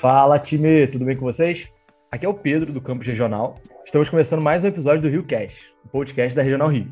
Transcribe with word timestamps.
Fala 0.00 0.38
time, 0.38 0.86
tudo 0.86 1.04
bem 1.04 1.14
com 1.14 1.26
vocês? 1.26 1.68
Aqui 2.10 2.24
é 2.24 2.28
o 2.28 2.32
Pedro 2.32 2.72
do 2.72 2.80
Campus 2.80 3.06
Regional. 3.06 3.60
Estamos 3.84 4.08
começando 4.08 4.40
mais 4.40 4.64
um 4.64 4.66
episódio 4.66 5.02
do 5.02 5.08
Rio 5.08 5.22
Cast, 5.22 5.70
o 5.84 5.88
podcast 5.90 6.34
da 6.34 6.40
Regional 6.42 6.68
Rio. 6.68 6.88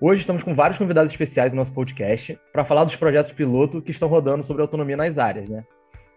Hoje 0.00 0.20
estamos 0.20 0.44
com 0.44 0.54
vários 0.54 0.78
convidados 0.78 1.10
especiais 1.10 1.52
no 1.52 1.56
nosso 1.56 1.74
podcast 1.74 2.38
para 2.52 2.64
falar 2.64 2.84
dos 2.84 2.94
projetos 2.94 3.32
piloto 3.32 3.82
que 3.82 3.90
estão 3.90 4.08
rodando 4.08 4.44
sobre 4.44 4.62
autonomia 4.62 4.96
nas 4.96 5.18
áreas, 5.18 5.50
né? 5.50 5.64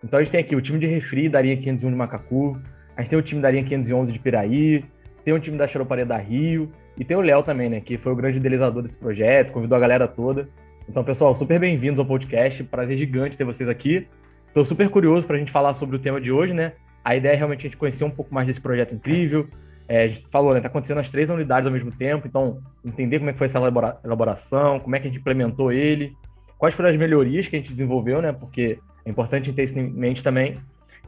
Então 0.04 0.20
a 0.20 0.23
gente 0.23 0.32
tem 0.32 0.41
aqui 0.41 0.55
o 0.55 0.62
time 0.62 0.78
de 0.78 0.86
Refri 0.86 1.28
da 1.28 1.41
linha 1.41 1.57
501 1.57 1.89
de 1.89 1.98
Macacu, 1.98 2.61
a 2.95 3.02
gente 3.02 3.09
tem 3.09 3.18
o 3.18 3.23
time 3.23 3.41
da 3.41 3.50
linha 3.50 3.64
511 3.64 4.14
de 4.14 4.20
Piraí, 4.20 4.86
tem 5.25 5.34
o 5.34 5.39
time 5.39 5.57
da 5.57 5.66
Charoparia 5.66 6.05
da 6.05 6.18
Rio 6.18 6.71
e 6.95 7.04
tem 7.04 7.18
o 7.18 7.21
Léo 7.21 7.41
também, 7.41 7.70
né, 7.70 7.82
que 7.82 7.98
foi 7.98 8.11
o 8.11 8.16
grande 8.16 8.38
idealizador 8.38 8.84
desse 8.84 8.98
projeto, 8.98 9.52
convidou 9.52 9.75
a 9.75 9.82
galera 9.82 10.07
toda. 10.07 10.48
Então, 10.88 11.04
pessoal, 11.04 11.36
super 11.36 11.60
bem-vindos 11.60 12.00
ao 12.00 12.06
podcast. 12.06 12.64
Prazer 12.66 12.98
gigante 12.98 13.36
ter 13.36 13.46
vocês 13.46 13.68
aqui. 13.68 14.07
Estou 14.54 14.64
super 14.64 14.88
curioso 14.88 15.25
para 15.25 15.36
a 15.36 15.39
gente 15.39 15.52
falar 15.52 15.74
sobre 15.74 15.96
o 15.96 16.00
tema 16.00 16.21
de 16.21 16.32
hoje, 16.32 16.54
né? 16.54 16.74
A 17.04 17.16
ideia 17.16 17.34
é 17.34 17.36
realmente 17.36 17.61
a 17.61 17.64
gente 17.64 17.75
conhecer 17.75 18.04
um 18.04 18.11
pouco 18.11 18.32
mais 18.32 18.46
desse 18.46 18.61
projeto 18.61 18.94
incrível. 18.94 19.48
É, 19.88 20.04
a 20.04 20.07
gente 20.07 20.28
falou, 20.30 20.52
né? 20.52 20.60
Está 20.60 20.70
acontecendo 20.70 21.00
as 21.00 21.10
três 21.10 21.28
unidades 21.32 21.66
ao 21.66 21.74
mesmo 21.74 21.92
tempo, 21.92 22.28
então 22.28 22.61
entender 22.86 23.18
como 23.18 23.32
é 23.32 23.34
que 23.34 23.39
foi 23.39 23.47
essa 23.47 23.58
elaboração, 24.04 24.80
como 24.80 24.96
é 24.96 25.00
que 25.00 25.08
a 25.08 25.10
gente 25.10 25.20
implementou 25.20 25.71
ele, 25.71 26.16
quais 26.56 26.75
foram 26.75 26.89
as 26.89 26.96
melhorias 26.96 27.47
que 27.47 27.56
a 27.56 27.60
gente 27.60 27.74
desenvolveu, 27.74 28.21
né? 28.21 28.32
Porque 28.32 28.78
é 29.04 29.10
importante 29.10 29.52
ter 29.52 29.64
isso 29.64 29.80
em 29.80 29.92
mente 29.92 30.24
também. 30.24 30.60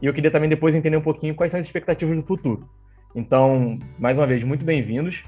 E 0.02 0.06
eu 0.06 0.12
queria 0.12 0.32
também 0.32 0.50
depois 0.50 0.74
entender 0.74 0.96
um 0.96 1.00
pouquinho 1.00 1.32
quais 1.32 1.52
são 1.52 1.60
as 1.60 1.66
expectativas 1.66 2.16
do 2.16 2.26
futuro. 2.26 2.68
Então, 3.14 3.78
mais 3.96 4.18
uma 4.18 4.26
vez, 4.26 4.42
muito 4.42 4.64
bem-vindos. 4.64 5.22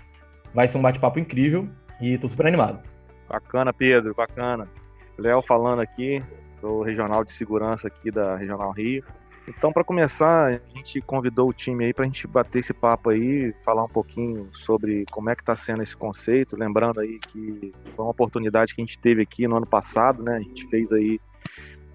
Vai 0.52 0.66
ser 0.66 0.76
um 0.76 0.82
bate-papo 0.82 1.20
incrível 1.20 1.68
e 2.00 2.14
estou 2.14 2.28
super 2.28 2.48
animado. 2.48 2.80
Bacana, 3.28 3.72
Pedro, 3.72 4.12
bacana. 4.12 4.68
Léo 5.16 5.40
falando 5.40 5.82
aqui, 5.82 6.20
do 6.60 6.82
Regional 6.82 7.24
de 7.24 7.32
Segurança 7.32 7.88
aqui 7.88 8.10
da 8.10 8.36
Regional 8.36 8.70
Rio. 8.72 9.04
Então, 9.48 9.72
para 9.72 9.82
começar, 9.82 10.48
a 10.48 10.76
gente 10.76 11.00
convidou 11.00 11.48
o 11.48 11.52
time 11.54 11.86
aí 11.86 11.94
para 11.94 12.04
a 12.04 12.06
gente 12.06 12.26
bater 12.26 12.58
esse 12.58 12.74
papo 12.74 13.08
aí, 13.08 13.54
falar 13.64 13.82
um 13.82 13.88
pouquinho 13.88 14.48
sobre 14.52 15.06
como 15.10 15.30
é 15.30 15.34
que 15.34 15.40
está 15.40 15.56
sendo 15.56 15.82
esse 15.82 15.96
conceito. 15.96 16.54
Lembrando 16.54 17.00
aí 17.00 17.18
que 17.18 17.72
foi 17.96 18.04
uma 18.04 18.10
oportunidade 18.10 18.74
que 18.74 18.82
a 18.82 18.84
gente 18.84 18.98
teve 18.98 19.22
aqui 19.22 19.48
no 19.48 19.56
ano 19.56 19.66
passado, 19.66 20.22
né? 20.22 20.36
A 20.36 20.40
gente 20.40 20.66
fez 20.66 20.92
aí 20.92 21.18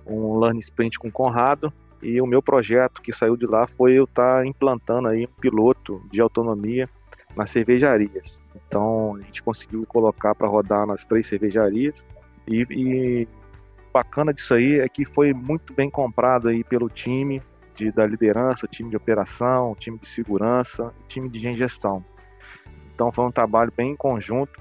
um 0.06 0.40
Learn 0.40 0.60
Sprint 0.60 0.98
com 0.98 1.10
o 1.10 1.12
Conrado 1.12 1.72
e 2.02 2.20
o 2.20 2.26
meu 2.26 2.42
projeto 2.42 3.02
que 3.02 3.14
saiu 3.14 3.38
de 3.38 3.46
lá 3.46 3.68
foi 3.68 3.94
eu 3.94 4.06
estar 4.06 4.40
tá 4.40 4.46
implantando 4.46 5.08
aí 5.08 5.26
um 5.26 5.40
piloto 5.40 6.02
de 6.12 6.20
autonomia 6.20 6.90
nas 7.36 7.52
cervejarias. 7.52 8.42
Então 8.68 9.16
a 9.16 9.22
gente 9.22 9.44
conseguiu 9.44 9.86
colocar 9.88 10.34
para 10.34 10.48
rodar 10.48 10.88
nas 10.88 11.06
três 11.06 11.28
cervejarias 11.28 12.06
e, 12.48 12.64
e 12.72 13.28
bacana 13.94 14.34
disso 14.34 14.56
aí 14.56 14.80
é 14.80 14.90
que 14.90 15.06
foi 15.06 15.34
muito 15.34 15.74
bem 15.74 15.90
comprado 15.90 16.50
aí 16.50 16.64
pelo 16.64 16.90
time 16.90 17.42
de, 17.76 17.92
da 17.92 18.06
liderança, 18.06 18.68
time 18.68 18.90
de 18.90 18.98
operação, 18.98 19.76
time 19.76 19.98
de 20.00 20.10
segurança, 20.10 20.94
time 21.08 21.30
de 21.30 21.56
gestão. 21.56 22.04
Então 22.94 23.12
foi 23.12 23.26
um 23.26 23.32
trabalho 23.32 23.72
bem 23.76 23.92
em 23.92 23.96
conjunto 23.96 24.60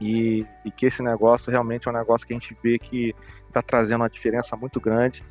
e, 0.00 0.46
e 0.64 0.70
que 0.70 0.86
esse 0.86 1.02
negócio 1.02 1.50
realmente 1.50 1.86
é 1.86 1.90
um 1.90 1.94
negócio 1.94 2.26
que 2.26 2.32
a 2.32 2.36
gente 2.36 2.56
vê 2.62 2.78
que 2.78 3.14
está 3.46 3.62
trazendo 3.62 4.00
uma 4.00 4.10
diferença 4.10 4.56
muito 4.56 4.80
grande 4.80 5.22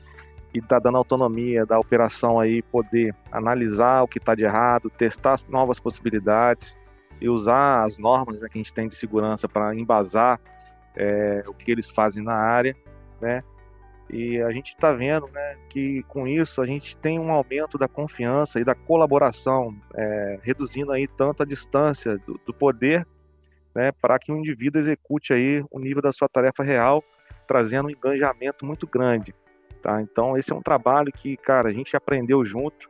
e 0.54 0.60
está 0.60 0.80
dando 0.80 0.98
autonomia 0.98 1.66
da 1.66 1.80
operação 1.80 2.40
aí 2.40 2.62
poder 2.62 3.16
analisar 3.32 4.04
o 4.04 4.08
que 4.08 4.18
está 4.18 4.36
de 4.36 4.44
errado, 4.44 4.90
testar 4.90 5.38
novas 5.50 5.80
possibilidades 5.80 6.78
e 7.20 7.30
usar 7.30 7.84
as 7.84 7.98
normas 7.98 8.42
né, 8.42 8.48
que 8.50 8.58
a 8.58 8.62
gente 8.62 8.74
tem 8.74 8.88
de 8.88 8.96
segurança 8.96 9.48
para 9.48 9.76
embasar 9.76 10.40
é, 10.96 11.44
o 11.48 11.54
que 11.54 11.72
eles 11.72 11.90
fazem 11.90 12.24
na 12.24 12.34
área, 12.34 12.76
né? 13.22 13.44
E 14.10 14.42
a 14.42 14.52
gente 14.52 14.70
está 14.70 14.92
vendo, 14.92 15.28
né, 15.28 15.58
que 15.70 16.04
com 16.04 16.28
isso 16.28 16.62
a 16.62 16.66
gente 16.66 16.98
tem 16.98 17.18
um 17.18 17.32
aumento 17.32 17.78
da 17.78 17.88
confiança 17.88 18.60
e 18.60 18.64
da 18.64 18.76
colaboração, 18.76 19.74
é, 19.96 20.38
reduzindo 20.44 20.92
aí 20.92 21.08
tanto 21.08 21.44
a 21.44 21.46
distância 21.46 22.18
do, 22.18 22.40
do 22.46 22.54
poder, 22.54 23.08
né, 23.74 23.94
para 23.94 24.20
que 24.20 24.30
o 24.30 24.36
indivíduo 24.36 24.82
execute 24.82 25.32
aí 25.32 25.64
o 25.72 25.80
nível 25.80 26.02
da 26.02 26.12
sua 26.12 26.28
tarefa 26.28 26.62
real, 26.62 27.02
trazendo 27.48 27.88
um 27.88 27.90
engajamento 27.90 28.66
muito 28.66 28.86
grande. 28.86 29.34
Tá? 29.82 30.02
Então 30.02 30.38
esse 30.38 30.52
é 30.52 30.56
um 30.56 30.62
trabalho 30.62 31.10
que, 31.12 31.38
cara, 31.38 31.70
a 31.70 31.74
gente 31.74 31.96
aprendeu 31.96 32.44
junto 32.44 32.90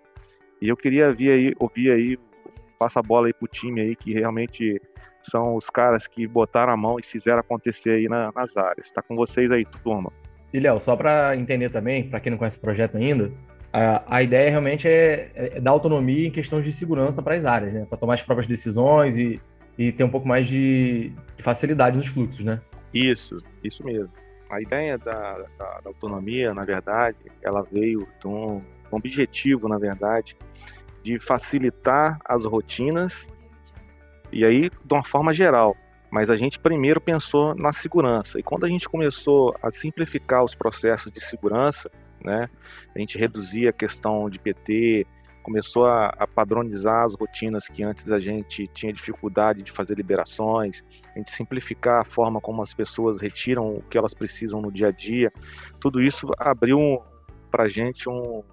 e 0.59 0.69
eu 0.69 0.75
queria 0.75 1.09
ouvir 1.09 1.31
aí, 1.31 1.53
ouvir 1.59 1.91
aí 1.91 2.19
passa 2.79 2.99
a 2.99 3.03
bola 3.03 3.27
aí 3.27 3.33
pro 3.33 3.47
time 3.47 3.79
aí 3.79 3.95
que 3.95 4.11
realmente 4.11 4.81
são 5.21 5.55
os 5.55 5.69
caras 5.69 6.07
que 6.07 6.25
botaram 6.25 6.73
a 6.73 6.77
mão 6.77 6.99
e 6.99 7.03
fizeram 7.03 7.39
acontecer 7.39 7.91
aí 7.91 8.09
na, 8.09 8.31
nas 8.31 8.57
áreas. 8.57 8.89
Tá 8.89 9.03
com 9.03 9.15
vocês 9.15 9.51
aí, 9.51 9.63
turma. 9.83 10.11
E 10.53 10.59
Léo, 10.59 10.79
só 10.79 10.95
para 10.95 11.35
entender 11.35 11.69
também, 11.69 12.09
para 12.09 12.19
quem 12.19 12.31
não 12.31 12.37
conhece 12.37 12.57
o 12.57 12.61
projeto 12.61 12.97
ainda, 12.97 13.31
a, 13.71 14.17
a 14.17 14.23
ideia 14.23 14.49
realmente 14.49 14.87
é, 14.87 15.31
é, 15.33 15.59
dar 15.59 15.71
autonomia 15.71 16.27
em 16.27 16.31
questões 16.31 16.65
de 16.65 16.73
segurança 16.73 17.21
para 17.21 17.35
as 17.35 17.45
áreas, 17.45 17.73
né? 17.73 17.85
Para 17.87 17.97
tomar 17.97 18.15
as 18.15 18.21
próprias 18.21 18.47
decisões 18.47 19.15
e, 19.15 19.39
e 19.77 19.91
ter 19.91 20.03
um 20.03 20.09
pouco 20.09 20.27
mais 20.27 20.47
de, 20.47 21.13
de 21.37 21.43
facilidade 21.43 21.95
nos 21.95 22.07
fluxos, 22.07 22.43
né? 22.43 22.59
Isso, 22.93 23.41
isso 23.63 23.83
mesmo. 23.85 24.11
A 24.49 24.61
ideia 24.61 24.97
da, 24.97 25.37
da, 25.57 25.79
da 25.79 25.89
autonomia, 25.89 26.53
na 26.53 26.65
verdade, 26.65 27.17
ela 27.41 27.61
veio 27.71 28.05
de 28.19 28.27
um 28.27 28.61
objetivo, 28.91 29.69
na 29.69 29.77
verdade, 29.77 30.35
de 31.01 31.17
facilitar 31.19 32.19
as 32.25 32.43
rotinas 32.43 33.29
e 34.31 34.43
aí 34.43 34.69
de 34.69 34.93
uma 34.93 35.03
forma 35.03 35.33
geral. 35.33 35.75
Mas 36.11 36.29
a 36.29 36.35
gente 36.35 36.59
primeiro 36.59 36.99
pensou 36.99 37.55
na 37.55 37.71
segurança. 37.71 38.37
E 38.37 38.43
quando 38.43 38.65
a 38.65 38.69
gente 38.69 38.87
começou 38.87 39.55
a 39.63 39.71
simplificar 39.71 40.43
os 40.43 40.53
processos 40.53 41.11
de 41.11 41.21
segurança, 41.21 41.89
né, 42.23 42.49
a 42.93 42.99
gente 42.99 43.17
reduzia 43.17 43.69
a 43.69 43.73
questão 43.73 44.29
de 44.29 44.37
PT, 44.37 45.07
começou 45.41 45.85
a, 45.85 46.07
a, 46.09 46.27
padronizar 46.27 47.03
as 47.03 47.13
rotinas 47.13 47.67
que 47.67 47.81
antes 47.81 48.11
a 48.11 48.19
gente 48.19 48.67
tinha 48.67 48.93
dificuldade 48.93 49.63
de 49.63 49.71
fazer 49.71 49.95
liberações, 49.95 50.83
a 51.15 51.17
gente 51.17 51.31
simplificar 51.31 52.01
a 52.01 52.05
forma 52.05 52.39
como 52.39 52.61
as 52.61 52.73
pessoas 52.73 53.19
retiram 53.19 53.77
o 53.77 53.81
que 53.81 53.97
elas 53.97 54.13
precisam 54.13 54.61
no 54.61 54.71
dia 54.71 54.89
a 54.89 54.91
dia. 54.91 55.31
Tudo 55.79 56.01
isso 56.01 56.27
abriu 56.37 57.01
para 57.49 57.63
a 57.63 57.69
gente 57.69 58.07
um, 58.07 58.43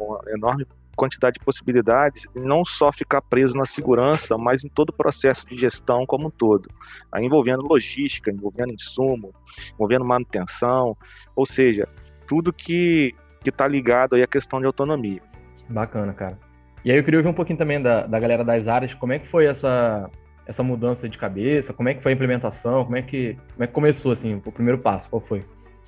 uma 0.00 0.20
enorme 0.28 0.66
quantidade 0.98 1.38
de 1.38 1.44
possibilidades, 1.44 2.26
não 2.34 2.64
só 2.64 2.90
ficar 2.92 3.22
preso 3.22 3.56
na 3.56 3.64
segurança, 3.64 4.36
mas 4.36 4.64
em 4.64 4.68
todo 4.68 4.90
o 4.90 4.92
processo 4.92 5.46
de 5.46 5.56
gestão 5.56 6.04
como 6.04 6.26
um 6.26 6.30
todo, 6.30 6.68
aí 7.12 7.24
envolvendo 7.24 7.62
logística, 7.62 8.32
envolvendo 8.32 8.72
insumo, 8.72 9.32
envolvendo 9.74 10.04
manutenção, 10.04 10.96
ou 11.36 11.46
seja, 11.46 11.88
tudo 12.26 12.52
que 12.52 13.14
está 13.46 13.66
ligado 13.66 14.16
aí 14.16 14.22
à 14.22 14.26
questão 14.26 14.60
de 14.60 14.66
autonomia. 14.66 15.22
Bacana, 15.68 16.12
cara. 16.12 16.38
E 16.84 16.90
aí 16.90 16.98
eu 16.98 17.04
queria 17.04 17.20
ouvir 17.20 17.30
um 17.30 17.34
pouquinho 17.34 17.58
também 17.58 17.80
da, 17.80 18.06
da 18.06 18.18
galera 18.18 18.44
das 18.44 18.66
áreas, 18.68 18.92
como 18.92 19.12
é 19.12 19.18
que 19.18 19.26
foi 19.26 19.46
essa, 19.46 20.10
essa 20.46 20.62
mudança 20.62 21.08
de 21.08 21.16
cabeça, 21.16 21.72
como 21.72 21.88
é 21.88 21.94
que 21.94 22.02
foi 22.02 22.12
a 22.12 22.14
implementação, 22.14 22.84
como 22.84 22.96
é 22.96 23.02
que, 23.02 23.38
como 23.52 23.64
é 23.64 23.66
que 23.66 23.72
começou, 23.72 24.12
assim, 24.12 24.34
o 24.44 24.52
primeiro 24.52 24.78
passo, 24.78 25.08
qual 25.08 25.20
foi? 25.20 25.44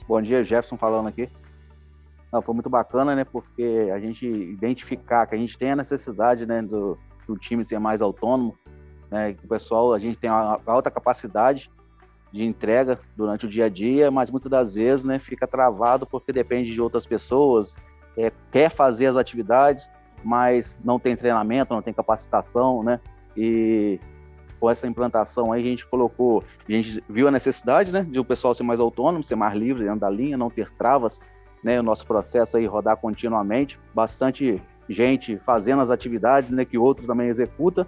Bom 0.06 0.22
dia, 0.22 0.43
Jefferson 0.43 0.76
falando 0.76 1.09
aqui. 1.09 1.28
Não, 2.32 2.41
foi 2.41 2.54
muito 2.54 2.70
bacana, 2.70 3.14
né, 3.16 3.24
porque 3.24 3.91
a 3.92 3.98
gente 3.98 4.26
identificar 4.26 5.26
que 5.26 5.34
a 5.34 5.38
gente 5.38 5.58
tem 5.58 5.72
a 5.72 5.76
necessidade, 5.76 6.46
né, 6.46 6.62
do, 6.62 6.96
do 7.26 7.36
time 7.36 7.64
ser 7.64 7.78
mais 7.80 8.00
autônomo, 8.00 8.56
né, 9.10 9.32
que 9.32 9.44
o 9.44 9.48
pessoal, 9.48 9.92
a 9.92 9.98
gente 9.98 10.16
tem 10.16 10.30
uma 10.30 10.60
alta 10.64 10.90
capacidade 10.90 11.70
de 12.32 12.44
entrega 12.44 13.00
durante 13.16 13.46
o 13.46 13.48
dia 13.48 13.64
a 13.64 13.69
dia, 13.69 14.10
mas 14.10 14.30
muitas 14.30 14.50
das 14.50 14.74
vezes, 14.74 15.04
né, 15.04 15.19
fica 15.19 15.46
travado 15.46 16.06
porque 16.06 16.32
depende 16.32 16.72
de 16.72 16.80
outras 16.80 17.06
pessoas, 17.06 17.76
é, 18.16 18.32
quer 18.52 18.70
fazer 18.70 19.06
as 19.06 19.16
atividades, 19.16 19.90
mas 20.22 20.78
não 20.84 20.98
tem 20.98 21.16
treinamento, 21.16 21.74
não 21.74 21.82
tem 21.82 21.94
capacitação, 21.94 22.82
né? 22.82 23.00
E 23.36 23.98
com 24.58 24.69
essa 24.69 24.86
implantação 24.86 25.52
aí 25.52 25.62
a 25.62 25.64
gente 25.64 25.86
colocou, 25.86 26.44
a 26.69 26.72
gente 26.72 27.02
viu 27.08 27.26
a 27.26 27.30
necessidade, 27.30 27.90
né, 27.90 28.02
de 28.02 28.20
o 28.20 28.25
pessoal 28.25 28.55
ser 28.55 28.62
mais 28.62 28.78
autônomo, 28.78 29.25
ser 29.25 29.34
mais 29.34 29.55
livre 29.55 29.84
dentro 29.84 30.00
da 30.00 30.10
linha, 30.10 30.37
não 30.37 30.50
ter 30.50 30.70
travas, 30.72 31.19
né? 31.62 31.78
O 31.78 31.82
nosso 31.82 32.06
processo 32.06 32.56
aí 32.56 32.66
rodar 32.66 32.96
continuamente, 32.96 33.78
bastante 33.94 34.60
gente 34.88 35.38
fazendo 35.38 35.82
as 35.82 35.90
atividades, 35.90 36.50
né, 36.50 36.64
que 36.64 36.76
outros 36.76 37.06
também 37.06 37.28
executa 37.28 37.86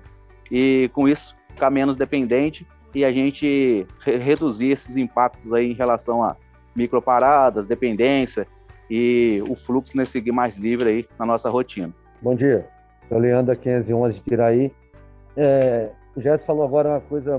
e 0.50 0.88
com 0.92 1.08
isso 1.08 1.36
ficar 1.48 1.70
menos 1.70 1.96
dependente 1.96 2.66
e 2.94 3.04
a 3.04 3.12
gente 3.12 3.86
re 4.00 4.18
reduzir 4.18 4.70
esses 4.70 4.96
impactos 4.96 5.52
aí 5.52 5.70
em 5.70 5.74
relação 5.74 6.22
a 6.22 6.36
microparadas, 6.76 7.66
dependência 7.66 8.46
e 8.88 9.42
o 9.48 9.56
fluxo 9.56 9.96
né, 9.96 10.04
seguir 10.04 10.32
mais 10.32 10.56
livre 10.56 10.88
aí 10.88 11.08
na 11.18 11.26
nossa 11.26 11.48
rotina. 11.48 11.92
Bom 12.20 12.34
dia, 12.34 12.66
sou 13.08 13.18
Leandro 13.18 13.56
511 13.56 14.14
de 14.14 14.20
Tiraí. 14.20 14.72
É, 15.36 15.90
o 16.14 16.20
Gerson 16.20 16.44
falou 16.44 16.64
agora 16.64 16.90
uma 16.90 17.00
coisa 17.00 17.38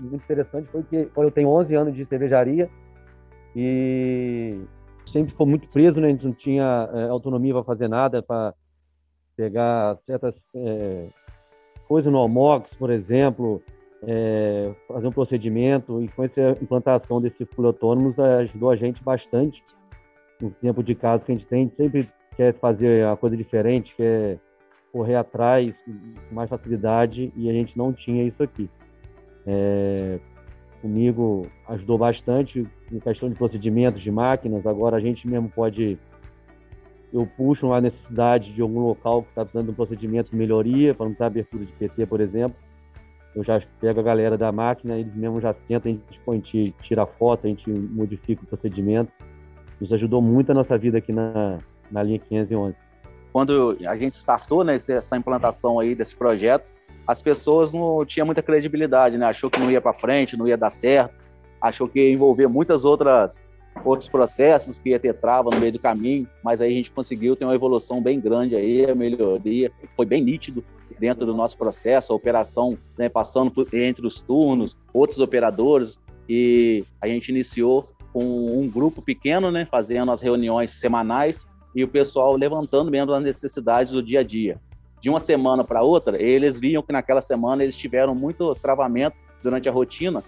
muito 0.00 0.22
interessante, 0.22 0.68
foi 0.70 0.82
que 0.82 1.08
eu 1.16 1.30
tenho 1.30 1.48
11 1.48 1.74
anos 1.74 1.94
de 1.94 2.04
cervejaria 2.06 2.68
e 3.54 4.60
sempre 5.12 5.34
foi 5.34 5.46
muito 5.46 5.68
preso, 5.68 6.00
né? 6.00 6.08
a 6.08 6.10
gente 6.10 6.24
não 6.24 6.32
tinha 6.32 6.88
é, 6.92 7.08
autonomia 7.08 7.52
para 7.54 7.64
fazer 7.64 7.88
nada, 7.88 8.22
para 8.22 8.54
pegar 9.36 9.98
certas 10.06 10.34
é, 10.54 11.08
coisas 11.86 12.10
no 12.10 12.18
Almox, 12.18 12.68
por 12.76 12.90
exemplo, 12.90 13.62
é, 14.02 14.74
fazer 14.88 15.06
um 15.06 15.12
procedimento, 15.12 16.02
e 16.02 16.08
com 16.08 16.24
essa 16.24 16.56
implantação 16.60 17.20
desses 17.20 17.48
full 17.54 17.66
autônomos 17.66 18.18
ajudou 18.18 18.70
a 18.70 18.76
gente 18.76 19.02
bastante 19.02 19.62
no 20.40 20.50
tempo 20.50 20.82
de 20.82 20.94
casa 20.94 21.24
que 21.24 21.32
a 21.32 21.34
gente 21.36 21.46
tem, 21.46 21.70
sempre 21.76 22.08
quer 22.36 22.54
fazer 22.54 23.06
a 23.06 23.16
coisa 23.16 23.36
diferente, 23.36 23.94
quer 23.96 24.38
correr 24.92 25.14
atrás 25.14 25.74
com 26.28 26.34
mais 26.34 26.50
facilidade 26.50 27.32
e 27.36 27.48
a 27.48 27.52
gente 27.52 27.76
não 27.76 27.92
tinha 27.92 28.24
isso 28.24 28.42
aqui. 28.42 28.68
É, 29.46 30.18
comigo 30.82 31.46
ajudou 31.68 31.96
bastante 31.96 32.66
em 32.90 32.98
questão 32.98 33.30
de 33.30 33.36
procedimentos 33.36 34.02
de 34.02 34.10
máquinas. 34.10 34.66
Agora 34.66 34.96
a 34.96 35.00
gente 35.00 35.26
mesmo 35.26 35.48
pode. 35.48 35.96
Eu 37.12 37.26
puxo 37.36 37.66
uma 37.66 37.80
necessidade 37.80 38.52
de 38.52 38.60
algum 38.60 38.80
local 38.80 39.22
que 39.22 39.28
está 39.28 39.44
precisando 39.44 39.66
de 39.66 39.72
um 39.72 39.74
procedimento 39.74 40.30
de 40.30 40.36
melhoria, 40.36 40.94
para 40.94 41.06
não 41.06 41.14
ter 41.14 41.24
abertura 41.24 41.64
de 41.64 41.72
PT, 41.72 42.06
por 42.06 42.20
exemplo. 42.20 42.56
Eu 43.34 43.44
já 43.44 43.62
pego 43.80 44.00
a 44.00 44.02
galera 44.02 44.36
da 44.36 44.50
máquina, 44.50 44.98
eles 44.98 45.14
mesmo 45.14 45.40
já 45.40 45.54
sentam, 45.66 45.92
a 45.92 45.94
gente, 45.94 46.20
a 46.26 46.32
gente 46.32 46.74
tira 46.82 47.06
foto, 47.06 47.46
a 47.46 47.48
gente 47.48 47.70
modifica 47.70 48.42
o 48.42 48.46
procedimento. 48.46 49.10
Isso 49.80 49.94
ajudou 49.94 50.20
muito 50.20 50.50
a 50.50 50.54
nossa 50.54 50.76
vida 50.76 50.98
aqui 50.98 51.12
na, 51.12 51.58
na 51.90 52.02
linha 52.02 52.18
511. 52.18 52.76
Quando 53.32 53.78
a 53.86 53.96
gente 53.96 54.14
startou 54.14 54.62
né, 54.62 54.76
essa 54.76 55.16
implantação 55.16 55.78
aí 55.78 55.94
desse 55.94 56.14
projeto, 56.14 56.66
as 57.06 57.20
pessoas 57.20 57.72
não 57.72 58.04
tinham 58.04 58.26
muita 58.26 58.42
credibilidade, 58.42 59.18
né? 59.18 59.26
Achou 59.26 59.50
que 59.50 59.58
não 59.58 59.70
ia 59.70 59.80
para 59.80 59.92
frente, 59.92 60.36
não 60.36 60.46
ia 60.46 60.56
dar 60.56 60.70
certo, 60.70 61.14
achou 61.60 61.88
que 61.88 62.00
ia 62.00 62.12
envolver 62.12 62.46
muitas 62.46 62.84
outras 62.84 63.42
outros 63.84 64.08
processos, 64.08 64.78
que 64.78 64.90
ia 64.90 65.00
ter 65.00 65.14
trava 65.14 65.50
no 65.50 65.58
meio 65.58 65.72
do 65.72 65.78
caminho, 65.78 66.28
mas 66.42 66.60
aí 66.60 66.72
a 66.72 66.76
gente 66.76 66.90
conseguiu 66.90 67.34
ter 67.34 67.44
uma 67.44 67.54
evolução 67.54 68.02
bem 68.02 68.20
grande 68.20 68.54
aí, 68.54 68.88
a 68.88 68.94
melhoria 68.94 69.72
foi 69.96 70.04
bem 70.04 70.22
nítido 70.22 70.62
dentro 70.98 71.24
do 71.24 71.34
nosso 71.34 71.56
processo, 71.56 72.12
a 72.12 72.16
operação 72.16 72.78
né, 72.98 73.08
passando 73.08 73.50
por, 73.50 73.66
entre 73.74 74.06
os 74.06 74.20
turnos, 74.20 74.76
outros 74.92 75.20
operadores, 75.20 75.98
e 76.28 76.84
a 77.00 77.08
gente 77.08 77.30
iniciou 77.30 77.88
com 78.12 78.60
um 78.60 78.68
grupo 78.68 79.00
pequeno, 79.02 79.50
né, 79.50 79.66
fazendo 79.68 80.12
as 80.12 80.20
reuniões 80.20 80.70
semanais 80.72 81.42
e 81.74 81.82
o 81.82 81.88
pessoal 81.88 82.36
levantando 82.36 82.90
mesmo 82.90 83.12
as 83.12 83.22
necessidades 83.22 83.90
do 83.90 84.02
dia 84.02 84.20
a 84.20 84.22
dia. 84.22 84.60
De 85.02 85.10
uma 85.10 85.18
semana 85.18 85.64
para 85.64 85.82
outra, 85.82 86.22
eles 86.22 86.60
viam 86.60 86.80
que 86.80 86.92
naquela 86.92 87.20
semana 87.20 87.64
eles 87.64 87.76
tiveram 87.76 88.14
muito 88.14 88.54
travamento 88.54 89.16
durante 89.42 89.68
a 89.68 89.72
rotina 89.72 90.22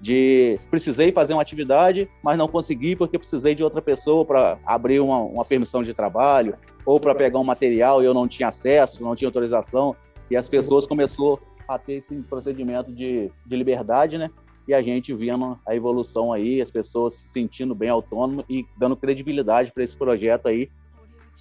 de 0.00 0.56
precisei 0.70 1.10
fazer 1.10 1.32
uma 1.32 1.42
atividade, 1.42 2.08
mas 2.22 2.38
não 2.38 2.46
consegui 2.46 2.94
porque 2.94 3.18
precisei 3.18 3.56
de 3.56 3.64
outra 3.64 3.82
pessoa 3.82 4.24
para 4.24 4.56
abrir 4.64 5.00
uma, 5.00 5.18
uma 5.18 5.44
permissão 5.44 5.82
de 5.82 5.92
trabalho 5.92 6.54
ou 6.86 7.00
para 7.00 7.12
pegar 7.12 7.40
um 7.40 7.44
material 7.44 8.02
e 8.02 8.06
eu 8.06 8.14
não 8.14 8.28
tinha 8.28 8.48
acesso, 8.48 9.02
não 9.02 9.16
tinha 9.16 9.26
autorização. 9.26 9.96
E 10.30 10.36
as 10.36 10.48
pessoas 10.48 10.86
começou 10.86 11.40
a 11.66 11.76
ter 11.76 11.94
esse 11.94 12.14
procedimento 12.22 12.92
de, 12.92 13.32
de 13.44 13.56
liberdade, 13.56 14.16
né? 14.16 14.30
E 14.68 14.72
a 14.72 14.80
gente 14.80 15.12
vendo 15.12 15.58
a 15.66 15.74
evolução 15.74 16.32
aí, 16.32 16.62
as 16.62 16.70
pessoas 16.70 17.14
se 17.14 17.30
sentindo 17.30 17.74
bem 17.74 17.88
autônomo 17.88 18.44
e 18.48 18.64
dando 18.78 18.96
credibilidade 18.96 19.72
para 19.72 19.82
esse 19.82 19.96
projeto 19.96 20.46
aí, 20.46 20.70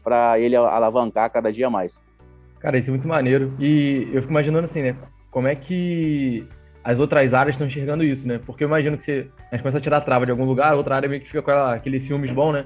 para 0.03 0.39
ele 0.39 0.55
alavancar 0.55 1.29
cada 1.29 1.51
dia 1.51 1.69
mais. 1.69 2.01
Cara, 2.63 2.77
isso 2.77 2.89
é 2.89 2.93
muito 2.93 3.05
maneiro. 3.05 3.53
E 3.59 4.07
eu 4.13 4.21
fico 4.21 4.31
imaginando 4.31 4.63
assim, 4.63 4.81
né? 4.81 4.95
Como 5.29 5.49
é 5.49 5.53
que 5.53 6.47
as 6.81 6.97
outras 6.97 7.33
áreas 7.33 7.55
estão 7.55 7.67
enxergando 7.67 8.05
isso, 8.05 8.25
né? 8.25 8.39
Porque 8.45 8.63
eu 8.63 8.69
imagino 8.69 8.97
que 8.97 9.03
você, 9.03 9.29
a 9.51 9.55
gente 9.55 9.63
começa 9.63 9.79
a 9.79 9.81
tirar 9.81 9.97
a 9.97 10.01
trava 10.01 10.25
de 10.25 10.31
algum 10.31 10.45
lugar, 10.45 10.71
a 10.71 10.75
outra 10.75 10.95
área 10.95 11.09
meio 11.09 11.21
que 11.21 11.27
fica 11.27 11.41
com 11.41 11.51
aquele 11.51 11.99
ciúmes 11.99 12.31
bom, 12.31 12.53
né? 12.53 12.65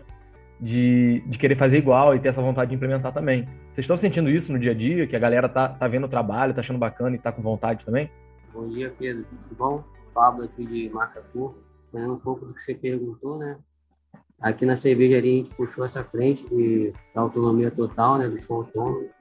De, 0.62 1.24
de 1.26 1.38
querer 1.40 1.56
fazer 1.56 1.80
igual 1.80 2.16
e 2.16 2.20
ter 2.20 2.28
essa 2.28 2.44
vontade 2.44 2.70
de 2.70 2.76
implementar 2.76 3.12
também. 3.12 3.46
Vocês 3.72 3.86
estão 3.86 3.98
sentindo 3.98 4.30
isso 4.30 4.54
no 4.54 4.60
dia 4.60 4.70
a 4.70 4.76
dia? 4.76 5.08
Que 5.08 5.16
a 5.16 5.20
galera 5.20 5.50
tá, 5.50 5.68
tá 5.68 5.88
vendo 5.88 6.04
o 6.06 6.10
trabalho, 6.10 6.54
tá 6.54 6.60
achando 6.60 6.78
bacana 6.78 7.16
e 7.16 7.20
tá 7.20 7.32
com 7.32 7.42
vontade 7.42 7.84
também? 7.84 8.08
Bom 8.54 8.70
dia, 8.70 8.94
Pedro. 9.00 9.26
Tudo 9.50 9.58
bom? 9.58 9.84
Pablo 10.14 10.44
aqui 10.44 10.64
de 10.64 10.90
Macacu. 10.94 11.56
Falando 11.92 12.14
um 12.14 12.20
pouco 12.20 12.46
do 12.46 12.54
que 12.54 12.62
você 12.62 12.76
perguntou, 12.76 13.40
né? 13.40 13.58
Aqui 14.40 14.64
na 14.64 14.76
cervejaria 14.76 15.34
a 15.34 15.36
gente 15.38 15.56
puxou 15.56 15.84
essa 15.84 16.04
frente 16.04 16.48
de 16.50 16.94
autonomia 17.16 17.72
total, 17.72 18.20
né? 18.20 18.28
Do 18.28 18.40
show 18.40 18.58
autônomo. 18.58 19.17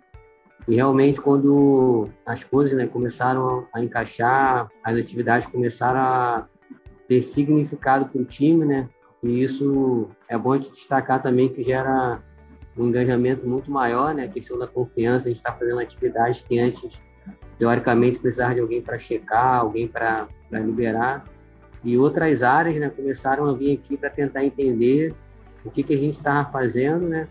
E 0.69 0.75
realmente, 0.75 1.21
quando 1.21 2.09
as 2.25 2.43
coisas 2.43 2.77
né, 2.77 2.87
começaram 2.87 3.67
a 3.73 3.81
encaixar, 3.81 4.69
as 4.83 4.99
atividades 4.99 5.47
começaram 5.47 6.01
a 6.01 6.47
ter 7.07 7.23
significado 7.23 8.07
para 8.07 8.21
o 8.21 8.25
time, 8.25 8.65
né? 8.65 8.89
E 9.23 9.43
isso 9.43 10.09
é 10.29 10.37
bom 10.37 10.57
de 10.57 10.71
destacar 10.71 11.23
também 11.23 11.49
que 11.49 11.63
gera 11.63 12.21
um 12.77 12.89
engajamento 12.89 13.49
muito 13.49 13.71
maior, 13.71 14.15
né? 14.15 14.25
A 14.25 14.29
questão 14.29 14.59
da 14.59 14.67
confiança, 14.67 15.27
a 15.27 15.29
gente 15.29 15.37
está 15.37 15.53
fazendo 15.53 15.79
atividades 15.79 16.43
que 16.43 16.59
antes, 16.59 17.01
teoricamente, 17.59 18.19
precisava 18.19 18.55
de 18.55 18.61
alguém 18.61 18.83
para 18.83 18.99
checar, 18.99 19.61
alguém 19.61 19.87
para 19.87 20.29
liberar. 20.51 21.25
E 21.85 21.97
outras 21.97 22.43
áreas, 22.43 22.77
né? 22.79 22.91
Começaram 22.91 23.47
a 23.47 23.53
vir 23.53 23.79
aqui 23.79 23.97
para 23.97 24.11
tentar 24.11 24.45
entender 24.45 25.15
o 25.65 25.71
que, 25.71 25.83
que 25.85 25.95
a 25.95 25.99
gente 25.99 26.15
estava 26.15 26.51
fazendo, 26.51 27.09
né? 27.09 27.29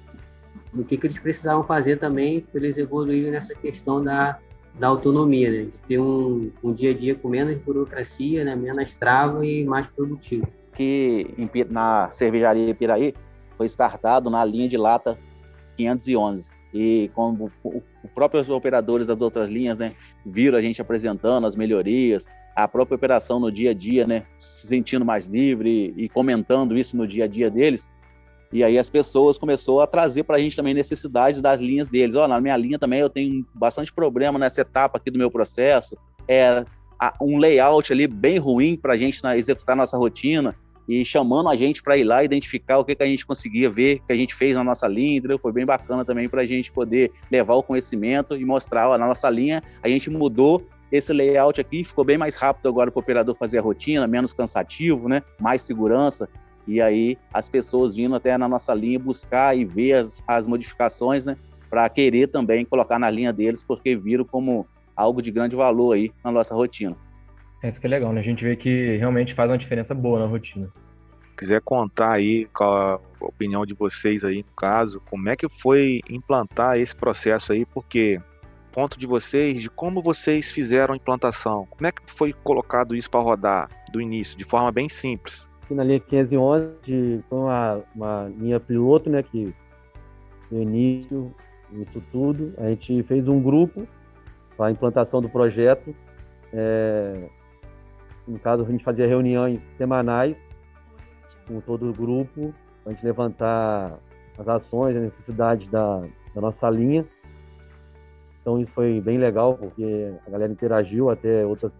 O 0.75 0.83
que, 0.83 0.97
que 0.97 1.07
eles 1.07 1.19
precisavam 1.19 1.63
fazer 1.63 1.97
também 1.97 2.41
para 2.41 2.59
eles 2.59 2.77
evoluírem 2.77 3.31
nessa 3.31 3.55
questão 3.55 4.03
da, 4.03 4.37
da 4.79 4.87
autonomia, 4.87 5.49
né? 5.49 5.63
De 5.63 5.77
ter 5.87 5.99
um, 5.99 6.51
um 6.63 6.73
dia 6.73 6.91
a 6.91 6.93
dia 6.93 7.15
com 7.15 7.29
menos 7.29 7.57
burocracia, 7.59 8.43
né? 8.43 8.55
Menos 8.55 8.93
trava 8.93 9.45
e 9.45 9.63
mais 9.63 9.87
produtivo 9.87 10.47
que 10.75 11.25
na 11.69 12.09
cervejaria 12.11 12.75
Piraí 12.75 13.13
foi 13.57 13.65
startado 13.65 14.29
na 14.29 14.43
linha 14.43 14.67
de 14.67 14.77
lata 14.77 15.17
511. 15.77 16.49
E 16.73 17.09
como 17.15 17.49
os 17.63 18.11
próprios 18.13 18.49
operadores 18.49 19.07
das 19.07 19.21
outras 19.21 19.49
linhas, 19.49 19.79
né, 19.79 19.93
viram 20.25 20.57
a 20.57 20.61
gente 20.61 20.81
apresentando 20.81 21.47
as 21.47 21.55
melhorias, 21.55 22.27
a 22.53 22.67
própria 22.67 22.95
operação 22.95 23.39
no 23.39 23.49
dia 23.49 23.71
a 23.71 23.73
dia, 23.73 24.05
né, 24.05 24.25
se 24.37 24.67
sentindo 24.67 25.05
mais 25.05 25.25
livre 25.25 25.93
e 25.95 26.09
comentando 26.09 26.77
isso 26.77 26.97
no 26.97 27.07
dia 27.07 27.23
a 27.23 27.27
dia 27.27 27.49
deles. 27.49 27.89
E 28.55 28.63
aí 28.63 28.79
as 28.79 28.89
pessoas 28.89 29.37
começou 29.37 29.81
a 29.81 29.85
trazer 29.85 30.23
para 30.23 30.37
a 30.37 30.39
gente 30.39 30.55
também 30.55 30.73
necessidades 30.73 31.41
das 31.41 31.59
linhas 31.59 31.89
deles. 31.89 32.15
Ó, 32.15 32.25
na 32.25 32.39
minha 32.39 32.55
linha 32.55 32.79
também 32.79 33.01
eu 33.01 33.09
tenho 33.09 33.45
bastante 33.53 33.91
problema 33.91 34.39
nessa 34.39 34.61
etapa 34.61 34.97
aqui 34.97 35.11
do 35.11 35.17
meu 35.17 35.29
processo. 35.29 35.97
É 36.25 36.63
um 37.21 37.37
layout 37.37 37.91
ali 37.91 38.07
bem 38.07 38.37
ruim 38.37 38.77
para 38.77 38.93
a 38.93 38.97
gente 38.97 39.19
executar 39.35 39.75
nossa 39.75 39.97
rotina 39.97 40.55
e 40.87 41.03
chamando 41.03 41.49
a 41.49 41.55
gente 41.57 41.83
para 41.83 41.97
ir 41.97 42.05
lá 42.05 42.23
identificar 42.23 42.77
o 42.77 42.85
que, 42.85 42.95
que 42.95 43.03
a 43.03 43.05
gente 43.05 43.25
conseguia 43.25 43.69
ver, 43.69 43.99
que 44.07 44.13
a 44.13 44.15
gente 44.15 44.33
fez 44.33 44.55
na 44.55 44.63
nossa 44.63 44.87
linha, 44.87 45.17
entendeu? 45.17 45.37
Foi 45.37 45.51
bem 45.51 45.65
bacana 45.65 46.05
também 46.05 46.29
para 46.29 46.43
a 46.43 46.45
gente 46.45 46.71
poder 46.71 47.11
levar 47.29 47.55
o 47.55 47.63
conhecimento 47.63 48.37
e 48.37 48.45
mostrar, 48.45 48.87
ó, 48.87 48.97
na 48.97 49.05
nossa 49.05 49.29
linha, 49.29 49.61
a 49.83 49.89
gente 49.89 50.09
mudou 50.09 50.65
esse 50.89 51.11
layout 51.11 51.59
aqui, 51.59 51.83
ficou 51.83 52.05
bem 52.05 52.17
mais 52.17 52.37
rápido 52.37 52.69
agora 52.69 52.89
para 52.89 52.99
o 52.99 53.03
operador 53.03 53.35
fazer 53.35 53.57
a 53.57 53.61
rotina, 53.61 54.07
menos 54.07 54.33
cansativo, 54.33 55.09
né? 55.09 55.21
Mais 55.41 55.61
segurança. 55.61 56.29
E 56.67 56.81
aí 56.81 57.17
as 57.33 57.49
pessoas 57.49 57.95
vindo 57.95 58.15
até 58.15 58.37
na 58.37 58.47
nossa 58.47 58.73
linha 58.73 58.99
buscar 58.99 59.57
e 59.57 59.63
ver 59.63 59.93
as, 59.93 60.21
as 60.27 60.47
modificações, 60.47 61.25
né? 61.25 61.37
Para 61.69 61.87
querer 61.89 62.27
também 62.27 62.65
colocar 62.65 62.97
na 62.97 63.09
linha 63.09 63.33
deles, 63.33 63.63
porque 63.63 63.95
viram 63.95 64.25
como 64.25 64.67
algo 64.95 65.21
de 65.21 65.31
grande 65.31 65.55
valor 65.55 65.93
aí 65.93 66.11
na 66.23 66.31
nossa 66.31 66.55
rotina. 66.55 66.95
É 67.63 67.67
isso 67.67 67.79
que 67.79 67.87
é 67.87 67.89
legal, 67.89 68.13
né? 68.13 68.21
A 68.21 68.23
gente 68.23 68.43
vê 68.43 68.55
que 68.55 68.97
realmente 68.97 69.33
faz 69.33 69.49
uma 69.49 69.57
diferença 69.57 69.93
boa 69.93 70.19
na 70.19 70.25
rotina. 70.25 70.71
Quiser 71.37 71.61
contar 71.61 72.13
aí 72.13 72.47
qual 72.53 73.01
a 73.21 73.25
opinião 73.25 73.65
de 73.65 73.73
vocês 73.73 74.23
aí 74.23 74.37
no 74.37 74.55
caso, 74.55 75.01
como 75.09 75.27
é 75.29 75.35
que 75.35 75.49
foi 75.49 76.01
implantar 76.09 76.77
esse 76.77 76.95
processo 76.95 77.51
aí, 77.51 77.65
porque 77.65 78.21
ponto 78.71 78.99
de 78.99 79.07
vocês, 79.07 79.61
de 79.61 79.69
como 79.69 80.01
vocês 80.01 80.51
fizeram 80.51 80.93
a 80.93 80.97
implantação, 80.97 81.65
como 81.69 81.87
é 81.87 81.91
que 81.91 82.01
foi 82.05 82.33
colocado 82.33 82.95
isso 82.95 83.09
para 83.09 83.21
rodar 83.21 83.69
do 83.91 84.01
início, 84.01 84.37
de 84.37 84.43
forma 84.43 84.71
bem 84.71 84.87
simples? 84.89 85.47
Na 85.73 85.83
linha 85.83 85.99
511 85.99 87.23
foi 87.29 87.37
uma, 87.37 87.81
uma 87.95 88.31
linha 88.37 88.59
piloto, 88.59 89.09
né, 89.09 89.23
que 89.23 89.53
no 90.51 90.61
início, 90.61 91.33
isso 91.73 92.01
tudo, 92.11 92.53
a 92.57 92.69
gente 92.69 93.03
fez 93.03 93.27
um 93.27 93.41
grupo 93.41 93.87
para 94.55 94.67
a 94.67 94.71
implantação 94.71 95.21
do 95.21 95.29
projeto, 95.29 95.95
é, 96.53 97.29
no 98.27 98.39
caso, 98.39 98.63
a 98.63 98.65
gente 98.65 98.83
fazia 98.83 99.07
reuniões 99.07 99.59
semanais 99.77 100.35
com 101.47 101.59
todo 101.61 101.89
o 101.89 101.93
grupo, 101.93 102.53
para 102.83 102.91
a 102.91 102.95
gente 102.95 103.05
levantar 103.05 103.99
as 104.37 104.47
ações, 104.47 104.95
as 104.95 105.03
necessidades 105.03 105.69
da, 105.69 106.01
da 106.33 106.41
nossa 106.41 106.69
linha. 106.69 107.05
Então, 108.41 108.59
isso 108.59 108.71
foi 108.73 108.99
bem 108.99 109.17
legal, 109.17 109.55
porque 109.55 110.13
a 110.25 110.29
galera 110.29 110.51
interagiu, 110.51 111.09
até 111.09 111.45
outras, 111.45 111.71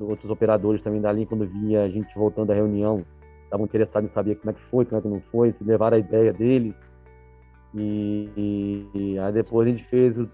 outros 0.00 0.30
operadores 0.30 0.82
também 0.82 1.00
da 1.00 1.12
linha, 1.12 1.26
quando 1.26 1.46
via 1.46 1.82
a 1.82 1.88
gente 1.88 2.14
voltando 2.14 2.48
da 2.48 2.54
reunião, 2.54 3.04
estavam 3.44 3.66
interessados 3.66 4.10
em 4.10 4.12
saber 4.12 4.36
como 4.36 4.50
é 4.50 4.54
que 4.54 4.62
foi, 4.70 4.84
como 4.84 4.98
é 4.98 5.02
que 5.02 5.08
não 5.08 5.20
foi, 5.30 5.52
se 5.52 5.64
levaram 5.64 5.96
a 5.96 6.00
ideia 6.00 6.32
deles. 6.32 6.74
E, 7.74 8.88
e 8.94 9.18
aí 9.18 9.32
depois 9.32 9.66
a 9.66 9.70
gente 9.70 9.84
fez 9.88 10.16
o 10.18 10.28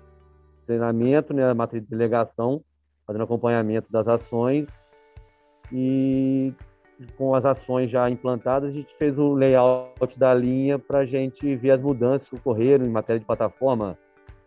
treinamento, 0.66 1.32
né, 1.34 1.48
a 1.50 1.54
matriz 1.54 1.82
de 1.82 1.88
delegação, 1.88 2.62
fazendo 3.06 3.22
acompanhamento 3.22 3.90
das 3.90 4.06
ações 4.06 4.66
e 5.72 6.52
com 7.16 7.34
as 7.34 7.44
ações 7.44 7.90
já 7.90 8.10
implantadas, 8.10 8.70
a 8.70 8.72
gente 8.72 8.94
fez 8.96 9.18
o 9.18 9.32
layout 9.32 10.18
da 10.18 10.34
linha 10.34 10.78
para 10.78 10.98
a 10.98 11.06
gente 11.06 11.56
ver 11.56 11.70
as 11.70 11.80
mudanças 11.80 12.28
que 12.28 12.36
ocorreram 12.36 12.84
em 12.84 12.90
matéria 12.90 13.18
de 13.18 13.26
plataforma, 13.26 13.96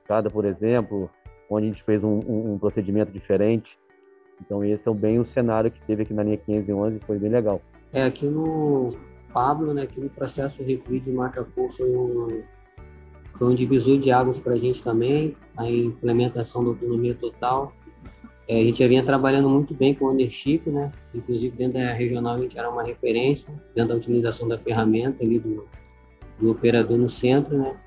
cada, 0.05 0.29
por 0.29 0.46
exemplo, 0.46 1.10
onde 1.50 1.67
a 1.67 1.70
gente 1.70 1.84
fez 1.84 2.03
um, 2.03 2.20
um, 2.20 2.53
um, 2.53 2.60
procedimento 2.60 3.12
diferente. 3.12 3.77
Então, 4.41 4.63
esse 4.63 4.88
é 4.88 4.93
bem 4.93 5.20
o 5.20 5.25
cenário 5.27 5.72
que 5.72 5.82
teve 5.86 6.03
aqui 6.03 6.13
na 6.13 6.24
linha 6.24 6.38
511, 6.38 7.00
foi 7.05 7.17
bem 7.17 7.29
legal. 7.29 7.62
É, 7.93 8.03
aqui 8.03 8.25
no 8.25 8.95
Pablo, 9.31 9.73
né, 9.73 9.83
aqui 9.83 10.00
no 10.00 10.09
processo 10.09 10.63
refri 10.63 11.00
de 11.00 11.12
Macapô 11.12 11.69
foi 11.69 11.95
um, 11.95 12.43
foi 13.38 13.47
um 13.47 13.55
divisor 13.55 14.00
de 14.00 14.12
águas 14.12 14.39
para 14.39 14.53
a 14.53 14.57
gente 14.57 14.81
também, 14.81 15.38
a 15.55 15.69
implementação 15.69 16.63
da 16.63 16.71
autonomia 16.71 17.13
total. 17.13 17.71
É, 18.47 18.59
a 18.59 18.63
gente 18.63 18.79
já 18.79 18.88
vinha 18.88 19.03
trabalhando 19.03 19.47
muito 19.47 19.73
bem 19.73 19.93
com 19.93 20.05
o 20.05 20.09
ownership, 20.09 20.63
né? 20.65 20.91
Inclusive 21.13 21.55
dentro 21.55 21.79
da 21.79 21.93
regional 21.93 22.35
a 22.35 22.39
gente 22.39 22.57
era 22.57 22.69
uma 22.69 22.83
referência 22.83 23.53
dentro 23.73 23.89
da 23.89 23.95
utilização 23.95 24.47
da 24.47 24.57
ferramenta 24.57 25.23
ali 25.23 25.39
do, 25.39 25.65
do 26.39 26.51
operador 26.51 26.97
no 26.97 27.07
centro, 27.07 27.57
né? 27.57 27.77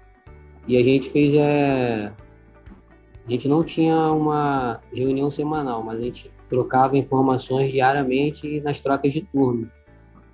E 0.68 0.76
a 0.76 0.82
gente 0.82 1.10
fez 1.10 1.34
é, 1.34 2.12
a 3.26 3.30
gente 3.30 3.48
não 3.48 3.64
tinha 3.64 4.12
uma 4.12 4.80
reunião 4.92 5.30
semanal, 5.30 5.82
mas 5.82 5.98
a 5.98 6.02
gente 6.02 6.30
trocava 6.48 6.96
informações 6.96 7.72
diariamente 7.72 8.60
nas 8.60 8.78
trocas 8.78 9.12
de 9.12 9.20
turno. 9.20 9.68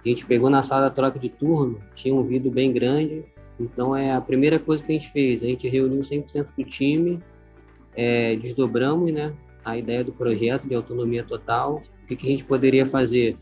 A 0.05 0.09
gente 0.09 0.27
pegou 0.27 0.51
na 0.51 0.63
sala 0.63 0.83
da 0.83 0.91
troca 0.91 1.19
de 1.19 1.29
turno, 1.29 1.81
tinha 1.95 2.15
um 2.15 2.23
vidro 2.25 2.51
bem 2.51 2.73
grande, 2.73 3.25
então 3.59 3.95
é 3.97 4.13
a 4.13 4.21
primeira 4.21 4.59
coisa 4.59 4.83
que 4.83 4.93
a 4.93 4.95
gente 4.95 5.13
fez. 5.13 5.43
A 5.43 5.47
gente 5.47 5.69
reuniu 5.69 6.01
100% 6.01 6.47
do 6.57 6.65
time, 6.65 7.21
é, 7.95 8.35
desdobramos 8.37 9.13
né, 9.13 9.33
a 9.65 9.77
ideia 9.77 10.03
do 10.03 10.13
projeto 10.13 10.67
de 10.67 10.75
autonomia 10.75 11.23
total, 11.23 11.83
o 12.03 12.07
que, 12.07 12.17
que 12.17 12.27
a 12.27 12.31
gente 12.31 12.45
poderia 12.45 12.85
fazer 12.85 13.37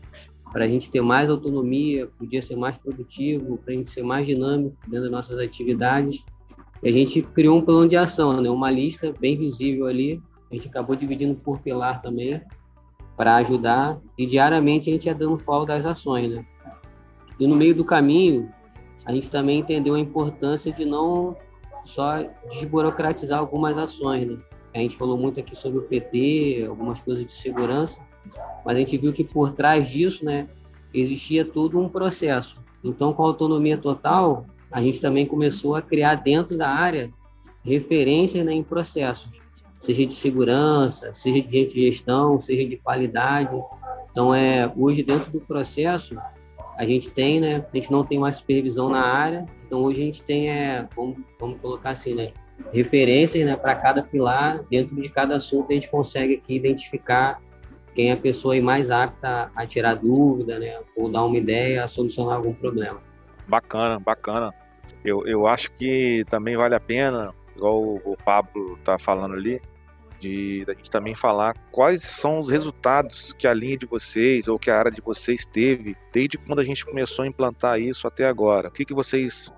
para 0.51 0.65
a 0.65 0.67
gente 0.67 0.91
ter 0.91 1.01
mais 1.01 1.29
autonomia, 1.29 2.07
podia 2.19 2.41
ser 2.41 2.55
mais 2.55 2.77
produtivo, 2.77 3.57
para 3.57 3.73
a 3.73 3.77
gente 3.77 3.89
ser 3.89 4.03
mais 4.03 4.27
dinâmico 4.27 4.75
dentro 4.83 5.03
das 5.03 5.11
nossas 5.11 5.39
atividades. 5.39 6.23
E 6.83 6.89
a 6.89 6.91
gente 6.91 7.21
criou 7.21 7.57
um 7.57 7.61
plano 7.61 7.87
de 7.87 7.95
ação, 7.95 8.41
né? 8.41 8.49
uma 8.49 8.69
lista 8.69 9.13
bem 9.19 9.37
visível 9.37 9.87
ali. 9.87 10.21
A 10.51 10.55
gente 10.55 10.67
acabou 10.67 10.95
dividindo 10.95 11.35
por 11.35 11.59
pilar 11.61 12.01
também, 12.01 12.41
para 13.15 13.37
ajudar. 13.37 13.99
E 14.17 14.25
diariamente 14.25 14.89
a 14.89 14.93
gente 14.93 15.05
ia 15.05 15.15
dando 15.15 15.37
follow 15.39 15.65
das 15.65 15.85
ações. 15.85 16.29
Né? 16.29 16.45
E 17.41 17.47
no 17.47 17.55
meio 17.55 17.73
do 17.73 17.83
caminho, 17.83 18.53
a 19.03 19.11
gente 19.11 19.31
também 19.31 19.61
entendeu 19.61 19.95
a 19.95 19.99
importância 19.99 20.71
de 20.71 20.85
não 20.85 21.35
só 21.83 22.23
desburocratizar 22.51 23.39
algumas 23.39 23.79
ações. 23.79 24.27
Né? 24.27 24.37
A 24.75 24.77
gente 24.77 24.95
falou 24.95 25.17
muito 25.17 25.39
aqui 25.39 25.55
sobre 25.57 25.79
o 25.79 25.81
PT, 25.81 26.67
algumas 26.69 27.01
coisas 27.01 27.25
de 27.25 27.33
segurança, 27.33 27.99
mas 28.63 28.75
a 28.75 28.79
gente 28.79 28.95
viu 28.95 29.11
que 29.11 29.23
por 29.23 29.53
trás 29.53 29.89
disso 29.89 30.23
né, 30.23 30.47
existia 30.93 31.43
todo 31.43 31.79
um 31.79 31.89
processo. 31.89 32.61
Então, 32.83 33.11
com 33.11 33.23
a 33.23 33.25
autonomia 33.25 33.75
total, 33.75 34.45
a 34.71 34.79
gente 34.79 35.01
também 35.01 35.25
começou 35.25 35.75
a 35.75 35.81
criar 35.81 36.13
dentro 36.13 36.55
da 36.55 36.69
área 36.69 37.11
referências 37.65 38.45
né, 38.45 38.53
em 38.53 38.61
processos, 38.61 39.41
seja 39.79 40.05
de 40.05 40.13
segurança, 40.13 41.11
seja 41.15 41.41
de 41.41 41.69
gestão, 41.69 42.39
seja 42.39 42.69
de 42.69 42.77
qualidade. 42.77 43.59
Então, 44.11 44.31
é, 44.31 44.71
hoje, 44.77 45.01
dentro 45.01 45.31
do 45.31 45.41
processo, 45.41 46.15
a 46.81 46.85
gente 46.85 47.11
tem, 47.11 47.39
né, 47.39 47.63
a 47.71 47.75
gente 47.75 47.91
não 47.91 48.03
tem 48.03 48.17
mais 48.17 48.37
supervisão 48.37 48.89
na 48.89 49.05
área, 49.05 49.45
então 49.67 49.83
hoje 49.83 50.01
a 50.01 50.05
gente 50.05 50.23
tem, 50.23 50.49
é, 50.49 50.87
vamos, 50.95 51.19
vamos 51.39 51.61
colocar 51.61 51.91
assim, 51.91 52.15
né, 52.15 52.31
referências 52.73 53.45
né, 53.45 53.55
para 53.55 53.75
cada 53.75 54.01
pilar, 54.01 54.63
dentro 54.67 54.99
de 54.99 55.07
cada 55.07 55.35
assunto 55.35 55.69
a 55.69 55.75
gente 55.75 55.87
consegue 55.91 56.37
aqui 56.37 56.55
identificar 56.55 57.39
quem 57.93 58.09
é 58.09 58.13
a 58.13 58.17
pessoa 58.17 58.59
mais 58.61 58.89
apta 58.89 59.51
a 59.55 59.67
tirar 59.67 59.93
dúvida, 59.93 60.57
né, 60.57 60.79
ou 60.95 61.07
dar 61.07 61.23
uma 61.23 61.37
ideia, 61.37 61.83
a 61.83 61.87
solucionar 61.87 62.37
algum 62.37 62.53
problema. 62.53 62.99
Bacana, 63.47 63.99
bacana. 63.99 64.51
Eu, 65.05 65.27
eu 65.27 65.45
acho 65.45 65.71
que 65.73 66.25
também 66.31 66.57
vale 66.57 66.73
a 66.73 66.79
pena, 66.79 67.31
igual 67.55 67.79
o 67.79 68.17
Pablo 68.25 68.75
está 68.79 68.97
falando 68.97 69.35
ali, 69.35 69.61
de 70.21 70.63
a 70.67 70.73
gente 70.73 70.89
também 70.89 71.15
falar 71.15 71.55
quais 71.71 72.03
são 72.03 72.39
os 72.39 72.49
resultados 72.49 73.33
que 73.33 73.47
a 73.47 73.53
linha 73.53 73.77
de 73.77 73.85
vocês 73.85 74.47
ou 74.47 74.59
que 74.59 74.69
a 74.69 74.77
área 74.77 74.91
de 74.91 75.01
vocês 75.01 75.45
teve 75.45 75.97
desde 76.13 76.37
quando 76.37 76.59
a 76.59 76.63
gente 76.63 76.85
começou 76.85 77.23
a 77.23 77.27
implantar 77.27 77.79
isso 77.79 78.07
até 78.07 78.25
agora. 78.25 78.69
O 78.69 78.71
que, 78.71 78.85
que 78.85 78.93
vocês 78.93 79.51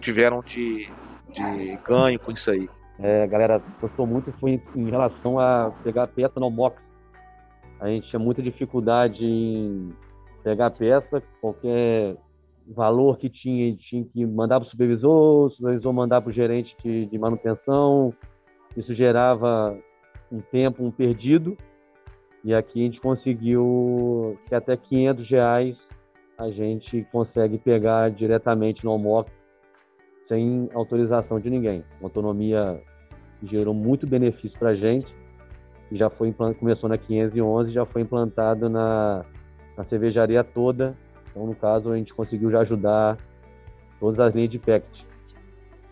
tiveram 0.00 0.42
de, 0.42 0.88
de 1.32 1.78
ganho 1.84 2.20
com 2.20 2.30
isso 2.30 2.50
aí? 2.50 2.68
É, 2.98 3.26
galera 3.26 3.62
gostou 3.80 4.06
muito 4.06 4.32
foi 4.38 4.60
em 4.74 4.90
relação 4.90 5.38
a 5.38 5.72
pegar 5.82 6.06
peça 6.06 6.38
no 6.38 6.50
MOX. 6.50 6.80
A 7.80 7.88
gente 7.88 8.08
tinha 8.08 8.20
muita 8.20 8.42
dificuldade 8.42 9.24
em 9.24 9.92
pegar 10.42 10.70
peça, 10.70 11.22
qualquer 11.40 12.16
valor 12.66 13.18
que 13.18 13.28
tinha, 13.28 13.76
tinha 13.76 14.04
que 14.04 14.24
mandar 14.24 14.60
para 14.60 14.66
o 14.66 14.70
supervisor, 14.70 15.46
o 15.46 15.50
supervisor 15.50 15.92
mandar 15.92 16.20
para 16.20 16.30
o 16.30 16.32
gerente 16.32 16.74
de, 16.82 17.06
de, 17.06 17.18
manutenção. 17.18 18.14
Isso 18.76 18.94
gerava 18.94 19.76
um 20.30 20.40
tempo 20.40 20.84
um 20.84 20.90
perdido. 20.90 21.56
E 22.44 22.54
aqui 22.54 22.80
a 22.80 22.84
gente 22.84 23.00
conseguiu 23.00 24.38
que 24.46 24.54
até 24.54 24.76
500 24.76 25.28
reais 25.28 25.76
a 26.38 26.50
gente 26.50 27.06
consegue 27.10 27.58
pegar 27.58 28.10
diretamente 28.10 28.84
no 28.84 28.90
Almoc 28.90 29.28
sem 30.28 30.68
autorização 30.74 31.40
de 31.40 31.48
ninguém. 31.48 31.84
Uma 32.00 32.08
autonomia 32.08 32.80
gerou 33.42 33.74
muito 33.74 34.06
benefício 34.06 34.58
para 34.58 34.70
a 34.70 34.76
gente. 34.76 35.06
Já 35.92 36.10
foi 36.10 36.32
começou 36.32 36.88
na 36.88 36.98
511, 36.98 37.72
já 37.72 37.86
foi 37.86 38.02
implantado 38.02 38.68
na, 38.68 39.24
na 39.76 39.84
cervejaria 39.84 40.42
toda 40.42 40.96
então, 41.36 41.46
no 41.46 41.54
caso, 41.54 41.92
a 41.92 41.96
gente 41.98 42.14
conseguiu 42.14 42.50
já 42.50 42.60
ajudar 42.60 43.18
todas 44.00 44.18
as 44.18 44.34
linhas 44.34 44.50
de 44.50 44.58
packet. 44.58 45.04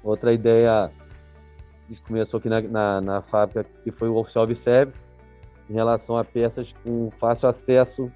Outra 0.03 0.33
ideia 0.33 0.91
que 1.89 1.97
começou 2.03 2.39
aqui 2.39 2.49
na, 2.49 2.61
na, 2.61 3.01
na 3.01 3.23
fábrica, 3.23 3.65
que 3.83 3.91
foi 3.91 4.09
o 4.09 4.25
self-service, 4.27 4.99
em 5.69 5.75
relação 5.75 6.17
a 6.17 6.25
peças 6.25 6.71
com 6.83 7.11
fácil 7.19 7.49
acesso, 7.49 8.11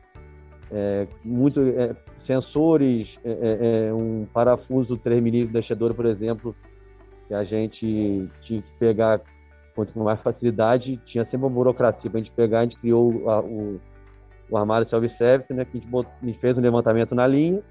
é, 0.70 1.06
muito 1.24 1.60
é, 1.60 1.94
sensores, 2.26 3.08
é, 3.24 3.30
é, 3.30 3.88
é 3.88 3.94
um 3.94 4.26
parafuso 4.32 4.96
3 4.98 5.22
milímetros 5.22 5.52
deixador, 5.52 5.94
por 5.94 6.06
exemplo, 6.06 6.54
que 7.26 7.34
a 7.34 7.44
gente 7.44 8.28
tinha 8.42 8.62
que 8.62 8.72
pegar 8.78 9.20
com 9.74 10.02
mais 10.02 10.20
facilidade, 10.20 10.96
tinha 11.06 11.24
sempre 11.24 11.38
uma 11.38 11.50
burocracia 11.50 12.10
para 12.10 12.18
a 12.18 12.22
gente 12.22 12.34
pegar, 12.34 12.60
a 12.60 12.62
gente 12.64 12.76
criou 12.78 13.30
a, 13.30 13.40
o, 13.40 13.80
o 14.50 14.56
armário 14.56 14.88
self-service, 14.88 15.52
né, 15.52 15.64
que 15.64 15.78
a 15.78 15.80
gente, 15.80 15.88
botou, 15.88 16.12
a 16.20 16.26
gente, 16.26 16.38
fez 16.40 16.58
um 16.58 16.60
levantamento 16.60 17.14
na 17.14 17.26
linha, 17.26 17.62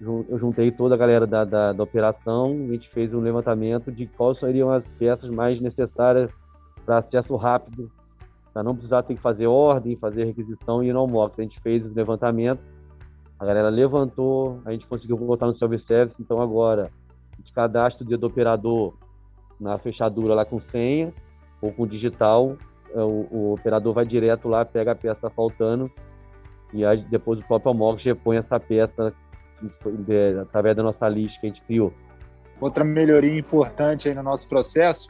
eu 0.00 0.38
juntei 0.38 0.70
toda 0.70 0.94
a 0.94 0.98
galera 0.98 1.26
da, 1.26 1.44
da, 1.44 1.72
da 1.72 1.82
operação, 1.82 2.50
a 2.68 2.72
gente 2.72 2.90
fez 2.90 3.14
um 3.14 3.20
levantamento 3.20 3.92
de 3.92 4.06
quais 4.06 4.38
seriam 4.38 4.70
as 4.70 4.84
peças 4.98 5.30
mais 5.30 5.60
necessárias 5.60 6.30
para 6.84 6.98
acesso 6.98 7.36
rápido, 7.36 7.90
para 8.52 8.62
não 8.62 8.74
precisar 8.74 9.02
ter 9.02 9.14
que 9.14 9.22
fazer 9.22 9.46
ordem, 9.46 9.96
fazer 9.96 10.24
requisição 10.24 10.82
e 10.82 10.88
ir 10.88 10.92
no 10.92 11.06
mox. 11.06 11.38
A 11.38 11.42
gente 11.42 11.60
fez 11.60 11.84
o 11.84 11.94
levantamento, 11.94 12.60
a 13.38 13.44
galera 13.44 13.68
levantou, 13.68 14.60
a 14.64 14.72
gente 14.72 14.86
conseguiu 14.86 15.16
botar 15.16 15.46
no 15.46 15.56
self-service, 15.56 16.16
então 16.20 16.40
agora 16.40 16.90
a 17.32 17.36
gente 17.36 17.52
cadastra 17.52 18.04
o 18.04 18.06
dedo 18.06 18.20
do 18.20 18.26
operador 18.26 18.94
na 19.58 19.78
fechadura 19.78 20.34
lá 20.34 20.44
com 20.44 20.60
senha 20.60 21.12
ou 21.60 21.72
com 21.72 21.86
digital, 21.86 22.56
é, 22.94 23.00
o, 23.00 23.26
o, 23.30 23.52
operador 23.54 23.92
vai 23.92 24.04
direto 24.04 24.48
lá, 24.48 24.64
pega 24.64 24.92
a 24.92 24.94
peça 24.94 25.30
faltando 25.30 25.90
e 26.72 26.84
aí 26.84 27.04
depois 27.10 27.38
o 27.40 27.46
próprio 27.46 27.70
Amorx 27.70 28.02
repõe 28.04 28.36
essa 28.36 28.58
peça 28.60 29.12
através 30.42 30.76
da 30.76 30.82
nossa 30.82 31.08
lista 31.08 31.38
que 31.40 31.46
a 31.46 31.50
gente 31.50 31.62
criou. 31.62 31.92
Outra 32.60 32.84
melhoria 32.84 33.38
importante 33.38 34.08
aí 34.08 34.14
no 34.14 34.22
nosso 34.22 34.48
processo 34.48 35.08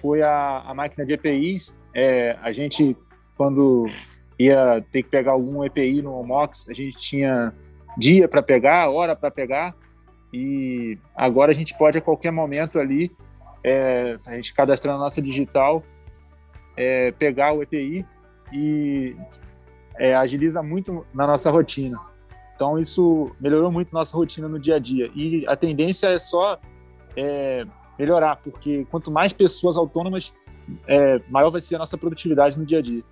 foi 0.00 0.22
a, 0.22 0.62
a 0.66 0.74
máquina 0.74 1.06
de 1.06 1.12
EPIs. 1.12 1.78
É, 1.94 2.36
a 2.42 2.52
gente, 2.52 2.96
quando 3.36 3.86
ia 4.38 4.84
ter 4.90 5.02
que 5.02 5.10
pegar 5.10 5.32
algum 5.32 5.64
EPI 5.64 6.02
no 6.02 6.22
Mox, 6.24 6.66
a 6.68 6.72
gente 6.72 6.96
tinha 6.98 7.52
dia 7.96 8.26
para 8.26 8.42
pegar, 8.42 8.88
hora 8.88 9.14
para 9.14 9.30
pegar, 9.30 9.74
e 10.32 10.98
agora 11.14 11.52
a 11.52 11.54
gente 11.54 11.76
pode 11.76 11.98
a 11.98 12.00
qualquer 12.00 12.32
momento 12.32 12.78
ali, 12.78 13.14
é, 13.62 14.18
a 14.26 14.34
gente 14.34 14.54
cadastrando 14.54 14.98
a 14.98 15.04
nossa 15.04 15.20
digital, 15.20 15.84
é, 16.76 17.12
pegar 17.12 17.52
o 17.52 17.62
EPI 17.62 18.04
e 18.52 19.14
é, 19.98 20.14
agiliza 20.14 20.62
muito 20.62 21.06
na 21.14 21.26
nossa 21.26 21.50
rotina. 21.50 22.00
Então 22.54 22.78
isso 22.78 23.30
melhorou 23.40 23.72
muito 23.72 23.92
nossa 23.92 24.16
rotina 24.16 24.48
no 24.48 24.58
dia 24.58 24.76
a 24.76 24.78
dia 24.78 25.10
e 25.14 25.44
a 25.46 25.56
tendência 25.56 26.08
é 26.08 26.18
só 26.18 26.58
é, 27.16 27.64
melhorar, 27.98 28.36
porque 28.36 28.86
quanto 28.90 29.10
mais 29.10 29.32
pessoas 29.32 29.76
autônomas, 29.76 30.34
é, 30.86 31.20
maior 31.28 31.50
vai 31.50 31.60
ser 31.60 31.76
a 31.76 31.78
nossa 31.78 31.98
produtividade 31.98 32.58
no 32.58 32.64
dia 32.64 32.78
a 32.78 32.82
dia. 32.82 33.02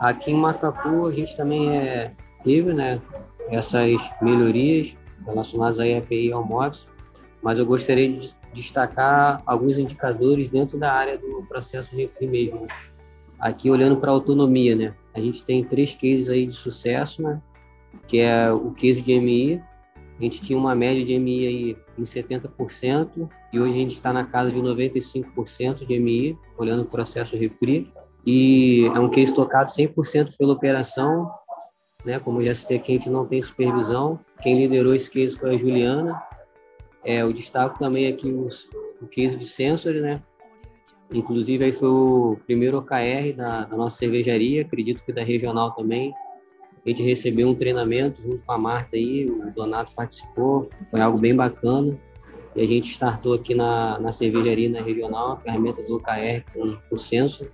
Aqui 0.00 0.30
em 0.30 0.34
Macapu 0.34 1.06
a 1.06 1.12
gente 1.12 1.36
também 1.36 1.76
é, 1.76 2.12
teve 2.42 2.72
né, 2.72 3.00
essas 3.48 4.00
melhorias 4.20 4.96
relacionadas 5.24 5.78
à 5.78 5.86
EPI 5.86 6.28
e 6.28 6.32
ao 6.32 6.44
MOPS, 6.44 6.88
mas 7.42 7.58
eu 7.58 7.66
gostaria 7.66 8.08
de 8.08 8.34
destacar 8.52 9.42
alguns 9.46 9.78
indicadores 9.78 10.48
dentro 10.48 10.78
da 10.78 10.92
área 10.92 11.18
do 11.18 11.44
processo 11.48 11.90
de 11.90 12.02
refri 12.02 12.26
mesmo. 12.26 12.66
Aqui 13.38 13.70
olhando 13.70 13.96
para 13.98 14.10
a 14.10 14.14
autonomia, 14.14 14.74
né? 14.74 14.94
A 15.14 15.20
gente 15.20 15.44
tem 15.44 15.62
três 15.62 15.94
cases 15.94 16.30
aí 16.30 16.46
de 16.46 16.54
sucesso, 16.54 17.22
né? 17.22 17.40
Que 18.06 18.20
é 18.20 18.50
o 18.50 18.70
case 18.72 19.02
de 19.02 19.18
MI. 19.18 19.62
A 20.18 20.22
gente 20.22 20.40
tinha 20.40 20.58
uma 20.58 20.74
média 20.74 21.04
de 21.04 21.18
MI 21.18 21.46
aí 21.46 21.76
em 21.98 22.02
70% 22.02 23.28
e 23.52 23.60
hoje 23.60 23.74
a 23.74 23.78
gente 23.78 23.92
está 23.92 24.12
na 24.12 24.24
casa 24.24 24.50
de 24.50 24.58
95% 24.60 25.86
de 25.86 25.98
MI, 25.98 26.38
olhando 26.56 26.82
o 26.82 26.86
processo 26.86 27.36
refri. 27.36 27.92
E 28.24 28.86
é 28.86 28.98
um 28.98 29.10
case 29.10 29.32
tocado 29.32 29.70
100% 29.70 30.36
pela 30.36 30.54
operação, 30.54 31.30
né? 32.04 32.18
Como 32.18 32.42
já 32.42 32.54
citei 32.54 32.78
aqui, 32.78 32.92
a 32.92 32.94
gente 32.94 33.10
não 33.10 33.26
tem 33.26 33.42
supervisão. 33.42 34.18
Quem 34.42 34.58
liderou 34.58 34.94
esse 34.94 35.10
case 35.10 35.38
foi 35.38 35.54
a 35.54 35.58
Juliana. 35.58 36.22
É, 37.04 37.24
o 37.24 37.32
destaque 37.32 37.78
também 37.78 38.08
aqui 38.08 38.28
os 38.28 38.68
o 39.00 39.06
case 39.06 39.36
de 39.36 39.46
sensor, 39.46 39.94
né? 39.94 40.22
Inclusive, 41.12 41.64
aí 41.64 41.72
foi 41.72 41.88
o 41.88 42.38
primeiro 42.46 42.78
OKR 42.78 43.32
da, 43.36 43.64
da, 43.64 43.76
nossa 43.76 43.98
cervejaria, 43.98 44.62
acredito 44.62 45.02
que 45.04 45.12
da 45.12 45.22
regional 45.22 45.72
também. 45.72 46.12
A 46.86 46.88
gente 46.88 47.02
recebeu 47.02 47.48
um 47.48 47.54
treinamento 47.54 48.22
junto 48.22 48.38
com 48.46 48.52
a 48.52 48.56
Marta 48.56 48.94
aí, 48.94 49.26
o 49.28 49.50
Donato 49.50 49.90
participou, 49.92 50.70
foi 50.88 51.00
algo 51.00 51.18
bem 51.18 51.34
bacana. 51.34 51.98
E 52.54 52.60
a 52.62 52.64
gente 52.64 52.88
startou 52.92 53.34
aqui 53.34 53.56
na, 53.56 53.98
na 53.98 54.12
cervejaria 54.12 54.70
na 54.70 54.80
regional, 54.80 55.32
a 55.32 55.36
ferramenta 55.38 55.82
do 55.82 55.96
OKR 55.96 56.44
com 56.54 56.78
o 56.92 56.96
sensor. 56.96 57.48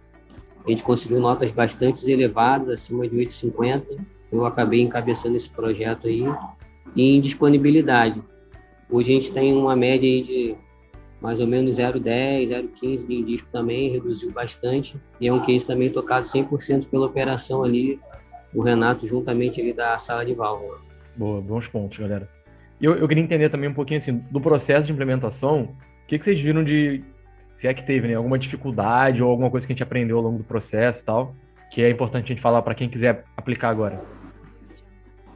A 0.67 0.69
gente 0.69 0.83
conseguiu 0.83 1.19
notas 1.19 1.51
bastante 1.51 2.09
elevadas, 2.11 2.69
acima 2.69 3.09
de 3.09 3.17
8,50. 3.17 4.05
Eu 4.31 4.45
acabei 4.45 4.83
encabeçando 4.83 5.35
esse 5.35 5.49
projeto 5.49 6.09
aí. 6.09 6.23
E 6.95 7.17
em 7.17 7.21
disponibilidade. 7.21 8.23
Hoje 8.91 9.12
a 9.12 9.15
gente 9.15 9.33
tem 9.33 9.51
uma 9.55 9.75
média 9.75 10.07
aí 10.07 10.23
de 10.23 10.55
mais 11.23 11.41
ou 11.41 11.47
menos 11.47 11.79
0,10, 11.79 12.51
0,15 12.51 13.07
de 13.07 13.15
indisco 13.15 13.49
também, 13.51 13.93
reduziu 13.93 14.31
bastante. 14.31 14.95
E 15.19 15.27
é 15.27 15.33
um 15.33 15.41
case 15.41 15.67
também 15.67 15.89
tocado 15.89 16.27
100% 16.27 16.89
pela 16.89 17.07
operação 17.07 17.65
ali, 17.65 17.99
o 18.55 18.63
Renato 18.63 19.07
juntamente 19.07 19.61
ali 19.61 19.73
da 19.73 19.99
sala 19.99 20.25
de 20.25 20.35
válvula. 20.35 20.79
Boa, 21.17 21.41
bons 21.41 21.69
pontos, 21.69 21.99
galera. 21.99 22.29
Eu, 22.81 22.97
eu 22.97 23.07
queria 23.07 23.23
entender 23.23 23.49
também 23.49 23.69
um 23.69 23.75
pouquinho 23.75 23.99
assim, 23.99 24.19
do 24.31 24.41
processo 24.41 24.87
de 24.87 24.93
implementação, 24.93 25.63
o 26.05 26.07
que, 26.07 26.19
que 26.19 26.25
vocês 26.25 26.41
viram 26.41 26.65
de, 26.65 27.03
se 27.51 27.69
é 27.69 27.75
que 27.75 27.85
teve, 27.85 28.09
né, 28.09 28.15
alguma 28.15 28.39
dificuldade 28.39 29.23
ou 29.23 29.31
alguma 29.31 29.51
coisa 29.51 29.67
que 29.67 29.73
a 29.73 29.75
gente 29.75 29.83
aprendeu 29.83 30.17
ao 30.17 30.23
longo 30.23 30.39
do 30.39 30.45
processo 30.45 31.03
e 31.03 31.05
tal, 31.05 31.35
que 31.71 31.83
é 31.83 31.91
importante 31.91 32.25
a 32.25 32.29
gente 32.29 32.43
falar 32.43 32.61
para 32.63 32.75
quem 32.75 32.89
quiser 32.89 33.25
aplicar 33.37 33.71
agora. 33.71 34.03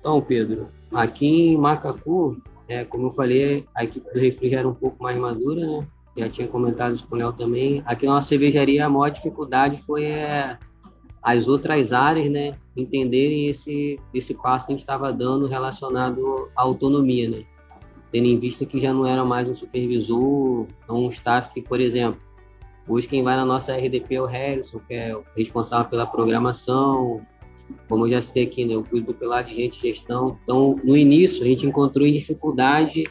Então, 0.00 0.20
Pedro, 0.20 0.68
aqui 0.92 1.26
em 1.26 1.56
Macacu, 1.56 2.40
é, 2.68 2.84
como 2.84 3.06
eu 3.06 3.10
falei, 3.10 3.64
a 3.74 3.84
equipe 3.84 4.12
do 4.12 4.18
Refri 4.18 4.48
já 4.48 4.58
era 4.58 4.68
um 4.68 4.74
pouco 4.74 5.02
mais 5.02 5.16
madura, 5.16 5.66
né? 5.66 5.86
Já 6.16 6.28
tinha 6.28 6.48
comentado 6.48 6.94
isso 6.94 7.06
com 7.06 7.14
o 7.14 7.18
Léo 7.18 7.32
também. 7.32 7.82
Aqui 7.84 8.06
na 8.06 8.14
nossa 8.14 8.28
cervejaria, 8.28 8.86
a 8.86 8.88
maior 8.88 9.10
dificuldade 9.10 9.76
foi 9.82 10.04
é, 10.04 10.58
as 11.26 11.48
outras 11.48 11.92
áreas, 11.92 12.30
né? 12.30 12.54
Entenderem 12.76 13.48
esse, 13.48 13.98
esse 14.14 14.32
passo 14.32 14.66
que 14.66 14.72
a 14.72 14.74
gente 14.74 14.80
estava 14.82 15.12
dando 15.12 15.48
relacionado 15.48 16.48
à 16.56 16.62
autonomia, 16.62 17.28
né? 17.28 17.42
Tendo 18.12 18.28
em 18.28 18.38
vista 18.38 18.64
que 18.64 18.80
já 18.80 18.94
não 18.94 19.04
era 19.04 19.24
mais 19.24 19.48
um 19.48 19.54
supervisor, 19.54 20.68
um 20.88 21.08
staff 21.08 21.52
que, 21.52 21.60
por 21.60 21.80
exemplo, 21.80 22.20
hoje 22.86 23.08
quem 23.08 23.24
vai 23.24 23.34
na 23.34 23.44
nossa 23.44 23.76
RDP 23.76 24.14
é 24.14 24.22
o 24.22 24.24
Harrison, 24.26 24.78
que 24.86 24.94
é 24.94 25.16
o 25.16 25.24
responsável 25.36 25.90
pela 25.90 26.06
programação, 26.06 27.20
como 27.88 28.06
eu 28.06 28.12
já 28.12 28.22
citei 28.22 28.44
aqui, 28.44 28.64
né, 28.64 28.74
eu 28.74 28.84
cuido 28.84 29.08
do 29.08 29.14
pilar 29.14 29.42
de 29.42 29.52
gente 29.52 29.82
gestão. 29.82 30.38
Então, 30.44 30.78
no 30.84 30.96
início, 30.96 31.42
a 31.42 31.48
gente 31.48 31.66
encontrou 31.66 32.06
dificuldade 32.06 33.02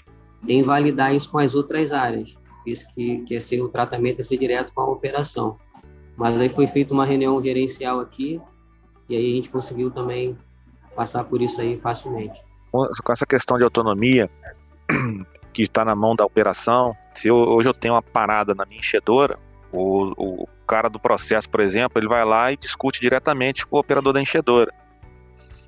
em 0.47 0.63
validar 0.63 1.13
isso 1.13 1.29
com 1.29 1.37
as 1.37 1.53
outras 1.53 1.91
áreas. 1.91 2.33
Isso 2.65 2.85
que, 2.95 3.25
que 3.25 3.35
é 3.35 3.41
ser 3.41 3.61
o 3.61 3.67
tratamento, 3.67 4.21
é 4.21 4.23
ser 4.23 4.37
direto 4.37 4.71
com 4.73 4.79
a 4.79 4.89
operação. 4.89 5.57
Mas 6.15 6.39
aí 6.39 6.49
foi 6.49 6.67
feita 6.67 6.93
uma 6.93 7.05
reunião 7.05 7.41
gerencial 7.41 7.99
aqui, 7.99 8.41
e 9.09 9.15
aí 9.15 9.31
a 9.31 9.35
gente 9.35 9.49
conseguiu 9.49 9.91
também 9.91 10.37
passar 10.95 11.23
por 11.25 11.41
isso 11.41 11.61
aí 11.61 11.77
facilmente. 11.77 12.41
Com 12.71 13.11
essa 13.11 13.25
questão 13.25 13.57
de 13.57 13.63
autonomia, 13.63 14.29
que 15.53 15.63
está 15.63 15.85
na 15.85 15.95
mão 15.95 16.15
da 16.15 16.25
operação, 16.25 16.95
se 17.15 17.27
eu, 17.27 17.35
hoje 17.35 17.69
eu 17.69 17.73
tenho 17.73 17.93
uma 17.93 18.01
parada 18.01 18.53
na 18.53 18.65
minha 18.65 18.79
enchedora, 18.79 19.37
o, 19.71 20.43
o 20.43 20.47
cara 20.65 20.89
do 20.89 20.99
processo, 20.99 21.49
por 21.49 21.59
exemplo, 21.59 21.99
ele 21.99 22.07
vai 22.07 22.25
lá 22.25 22.51
e 22.51 22.57
discute 22.57 22.99
diretamente 22.99 23.65
com 23.65 23.75
o 23.75 23.79
operador 23.79 24.13
da 24.13 24.21
enchedora. 24.21 24.73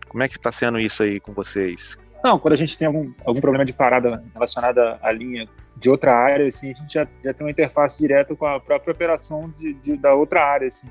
Como 0.08 0.24
é 0.24 0.28
que 0.28 0.38
está 0.38 0.52
sendo 0.52 0.80
isso 0.80 1.04
aí 1.04 1.20
com 1.20 1.34
vocês? 1.34 1.98
Não, 2.24 2.40
quando 2.40 2.54
a 2.54 2.58
gente 2.58 2.78
tem 2.78 2.88
algum, 2.88 3.12
algum 3.26 3.40
problema 3.40 3.66
de 3.66 3.74
parada 3.74 4.24
relacionada 4.34 4.98
à 5.02 5.12
linha 5.12 5.48
de 5.76 5.90
outra 5.90 6.16
área, 6.16 6.48
assim, 6.48 6.72
a 6.72 6.74
gente 6.74 6.94
já, 6.94 7.08
já 7.24 7.34
tem 7.34 7.46
uma 7.46 7.52
interface 7.52 8.00
direta 8.00 8.36
com 8.36 8.46
a 8.46 8.60
própria 8.60 8.92
operação 8.92 9.54
de, 9.58 9.74
de 9.74 9.96
da 9.96 10.14
outra 10.14 10.44
área. 10.44 10.68
Assim. 10.68 10.88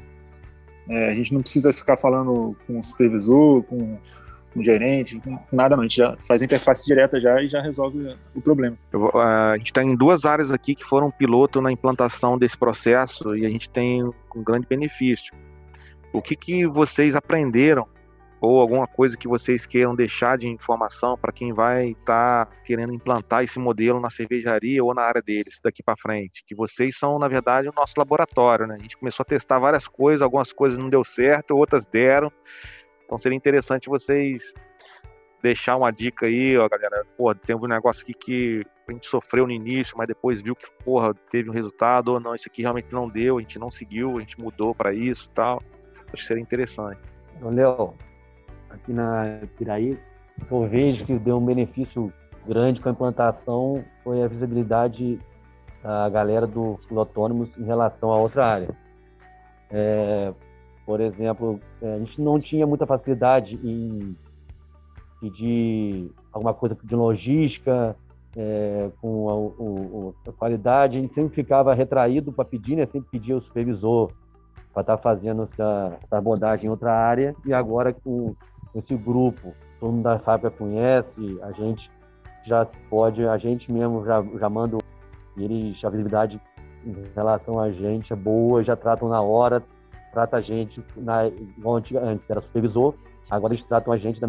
É, 0.89 1.11
a 1.11 1.15
gente 1.15 1.35
não 1.35 1.43
precisa 1.43 1.73
ficar 1.73 1.97
falando 1.97 2.57
com 2.67 2.79
o 2.79 2.83
supervisor, 2.83 3.63
com 3.65 3.99
com 4.57 4.63
gerente, 4.63 5.21
com 5.21 5.39
nada 5.53 5.77
não. 5.77 5.83
A 5.83 5.87
gente 5.87 5.99
já 5.99 6.17
faz 6.27 6.41
a 6.41 6.45
interface 6.45 6.87
direta 6.87 7.21
já 7.21 7.43
e 7.43 7.49
já 7.49 7.61
resolve 7.61 8.17
o 8.35 8.41
problema. 8.41 8.77
A 9.15 9.57
gente 9.59 9.67
está 9.67 9.83
em 9.83 9.95
duas 9.95 10.25
áreas 10.25 10.51
aqui 10.51 10.75
que 10.75 10.85
foram 10.85 11.11
piloto 11.11 11.61
na 11.61 11.71
implantação 11.71 12.39
desse 12.39 12.57
processo 12.57 13.37
e 13.37 13.45
a 13.45 13.51
gente 13.51 13.69
tem 13.69 14.03
um 14.03 14.43
grande 14.43 14.67
benefício. 14.67 15.35
O 16.13 16.23
que, 16.23 16.35
que 16.35 16.67
vocês 16.67 17.15
aprenderam 17.15 17.87
ou 18.47 18.61
alguma 18.61 18.87
coisa 18.87 19.17
que 19.17 19.27
vocês 19.27 19.67
queiram 19.67 19.95
deixar 19.95 20.39
de 20.39 20.49
informação 20.49 21.17
para 21.17 21.33
quem 21.33 21.53
vai 21.53 21.91
estar 21.91 22.47
tá 22.47 22.53
querendo 22.65 22.93
implantar 22.93 23.43
esse 23.43 23.59
modelo 23.59 24.01
na 24.01 24.11
cervejaria 24.11 24.83
ou 24.83 24.95
na 24.95 25.03
área 25.03 25.21
deles 25.21 25.59
daqui 25.63 25.83
para 25.83 25.97
frente? 25.97 26.45
Que 26.47 26.55
vocês 26.55 26.97
são, 26.97 27.19
na 27.19 27.29
verdade, 27.29 27.69
o 27.69 27.73
nosso 27.75 27.95
laboratório, 27.97 28.67
né? 28.67 28.77
A 28.79 28.83
gente 28.83 28.97
começou 28.97 29.25
a 29.25 29.27
testar 29.27 29.59
várias 29.59 29.89
coisas, 29.89 30.23
algumas 30.23 30.53
coisas 30.53 30.79
não 30.79 30.89
deu 30.89 31.05
certo, 31.05 31.57
outras 31.57 31.85
deram. 31.85 32.33
Então 33.05 33.19
seria 33.19 33.37
interessante 33.37 33.89
vocês 33.89 34.55
deixar 35.43 35.77
uma 35.77 35.91
dica 35.91 36.27
aí, 36.27 36.57
ó, 36.57 36.69
galera. 36.69 37.05
Pô, 37.17 37.35
tem 37.35 37.55
um 37.55 37.67
negócio 37.67 38.03
aqui 38.03 38.15
que 38.15 38.67
a 38.89 38.93
gente 38.93 39.07
sofreu 39.07 39.47
no 39.47 39.53
início, 39.53 39.97
mas 39.97 40.07
depois 40.07 40.41
viu 40.41 40.55
que, 40.55 40.67
porra, 40.85 41.15
teve 41.31 41.51
um 41.51 41.53
resultado, 41.53 42.13
ou 42.13 42.21
não, 42.21 42.35
isso 42.35 42.49
aqui 42.49 42.63
realmente 42.63 42.93
não 42.93 43.09
deu, 43.09 43.39
a 43.39 43.41
gente 43.41 43.59
não 43.59 43.71
seguiu, 43.71 44.19
a 44.19 44.21
gente 44.21 44.41
mudou 44.41 44.75
para 44.75 44.93
isso 44.93 45.29
e 45.31 45.35
tal. 45.35 45.63
Acho 46.07 46.23
que 46.23 46.25
seria 46.25 46.43
interessante. 46.43 47.01
Léo, 47.41 47.95
aqui 48.77 48.93
na 48.93 49.41
Piraí, 49.59 49.99
eu 50.51 50.69
vejo 50.69 51.05
que 51.05 51.19
deu 51.19 51.39
um 51.39 51.45
benefício 51.45 52.13
grande 52.47 52.81
com 52.81 52.89
a 52.89 52.93
implantação 52.93 53.85
foi 54.05 54.23
a 54.23 54.29
visibilidade 54.29 55.19
da 55.83 56.09
galera 56.09 56.47
do 56.47 56.79
Autônomos 56.95 57.49
em 57.59 57.65
relação 57.65 58.11
a 58.11 58.19
outra 58.19 58.47
área. 58.47 58.69
É, 59.71 60.33
por 60.85 61.01
exemplo, 61.01 61.61
é, 61.83 61.95
a 61.95 61.99
gente 61.99 62.21
não 62.21 62.41
tinha 62.41 62.67
muita 62.67 62.87
facilidade 62.87 63.59
em 63.63 64.17
pedir 65.21 66.13
alguma 66.33 66.55
coisa 66.55 66.77
de 66.83 66.95
logística, 66.95 67.97
é, 68.37 68.91
com 69.01 70.13
a, 70.27 70.31
a, 70.31 70.33
qualidade, 70.33 70.99
a 70.99 71.01
gente 71.01 71.15
sempre 71.15 71.35
ficava 71.35 71.75
retraído 71.75 72.33
para 72.33 72.45
pedir, 72.45 72.77
né? 72.77 72.87
sempre 72.87 73.09
pedia 73.11 73.37
o 73.37 73.41
supervisor 73.41 74.13
para 74.73 74.83
estar 74.83 74.97
tá 74.97 75.03
fazendo 75.03 75.45
essa, 75.45 75.99
essa 76.03 76.19
abordagem 76.19 76.67
em 76.67 76.69
outra 76.69 76.93
área, 76.93 77.35
e 77.47 77.55
agora 77.55 77.95
com 77.95 78.37
esse 78.79 78.95
grupo, 78.97 79.55
todo 79.81 79.93
mundo 79.93 80.03
da 80.05 80.19
fábrica 80.19 80.57
conhece, 80.57 81.41
a 81.43 81.53
gente 81.53 81.91
já 82.47 82.67
pode, 82.89 83.27
a 83.27 83.39
gente 83.39 83.71
mesmo 83.71 84.05
já, 84.05 84.23
já 84.39 84.49
manda, 84.49 84.79
eles, 85.37 85.83
a 85.85 85.91
visibilidade 85.91 86.41
em 86.85 86.95
relação 87.15 87.59
a 87.59 87.71
gente 87.73 88.13
é 88.13 88.17
boa, 88.17 88.63
já 88.63 88.77
tratam 88.77 89.09
na 89.09 89.21
hora, 89.21 89.63
trata 90.13 90.37
a 90.37 90.41
gente, 90.41 90.83
na, 90.97 91.27
igual 91.27 91.77
antes 91.77 91.97
era 92.29 92.41
supervisor, 92.43 92.95
agora 93.31 93.55
eles 93.55 93.67
tratam 93.67 93.93
a 93.93 93.99
gente 93.99 94.21
da 94.21 94.29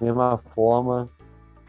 mesma 0.00 0.38
forma, 0.54 1.08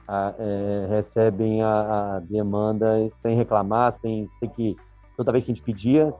a, 0.07 0.33
é, 0.37 0.87
recebem 0.89 1.61
a, 1.61 2.15
a, 2.15 2.19
demanda 2.19 3.09
sem 3.21 3.35
reclamar, 3.37 3.97
sem 4.01 4.27
ter 4.39 4.49
que. 4.49 4.75
Toda 5.15 5.31
vez 5.31 5.45
que 5.45 5.51
a 5.51 5.55
gente 5.55 5.63
pedia, 5.63 6.13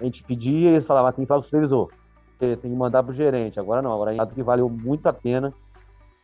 a 0.00 0.04
gente 0.04 0.24
pedia 0.24 0.70
e 0.70 0.74
eles 0.74 0.86
falavam 0.86 1.10
assim: 1.10 1.24
fala 1.24 1.40
o 1.40 1.44
supervisor, 1.44 1.88
tem 2.38 2.56
que 2.56 2.68
mandar 2.68 3.02
para 3.02 3.12
o 3.12 3.14
gerente. 3.14 3.58
Agora 3.58 3.82
não, 3.82 3.92
agora 3.92 4.14
é 4.14 4.26
que 4.26 4.42
valeu 4.42 4.68
muito 4.68 5.06
a 5.08 5.12
pena 5.12 5.52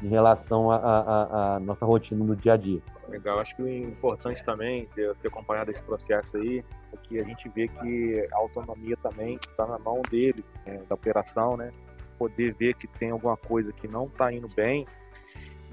em 0.02 0.08
relação 0.08 0.70
à 0.70 1.58
nossa 1.60 1.84
rotina 1.84 2.24
no 2.24 2.36
dia 2.36 2.54
a 2.54 2.56
dia. 2.56 2.80
Legal, 3.08 3.38
acho 3.38 3.54
que 3.56 3.62
o 3.62 3.68
importante 3.68 4.44
também 4.44 4.88
de 4.96 5.14
ter 5.14 5.28
acompanhado 5.28 5.70
esse 5.70 5.82
processo 5.82 6.36
aí 6.36 6.64
é 6.92 6.96
que 6.96 7.20
a 7.20 7.24
gente 7.24 7.48
vê 7.50 7.68
que 7.68 8.28
a 8.32 8.36
autonomia 8.36 8.96
também 8.96 9.36
está 9.36 9.66
na 9.66 9.78
mão 9.78 10.00
dele, 10.10 10.44
né, 10.66 10.80
da 10.88 10.94
operação, 10.94 11.56
né? 11.56 11.70
Poder 12.18 12.54
ver 12.54 12.74
que 12.74 12.86
tem 12.86 13.10
alguma 13.10 13.36
coisa 13.36 13.72
que 13.72 13.86
não 13.86 14.06
está 14.06 14.32
indo 14.32 14.48
bem 14.48 14.86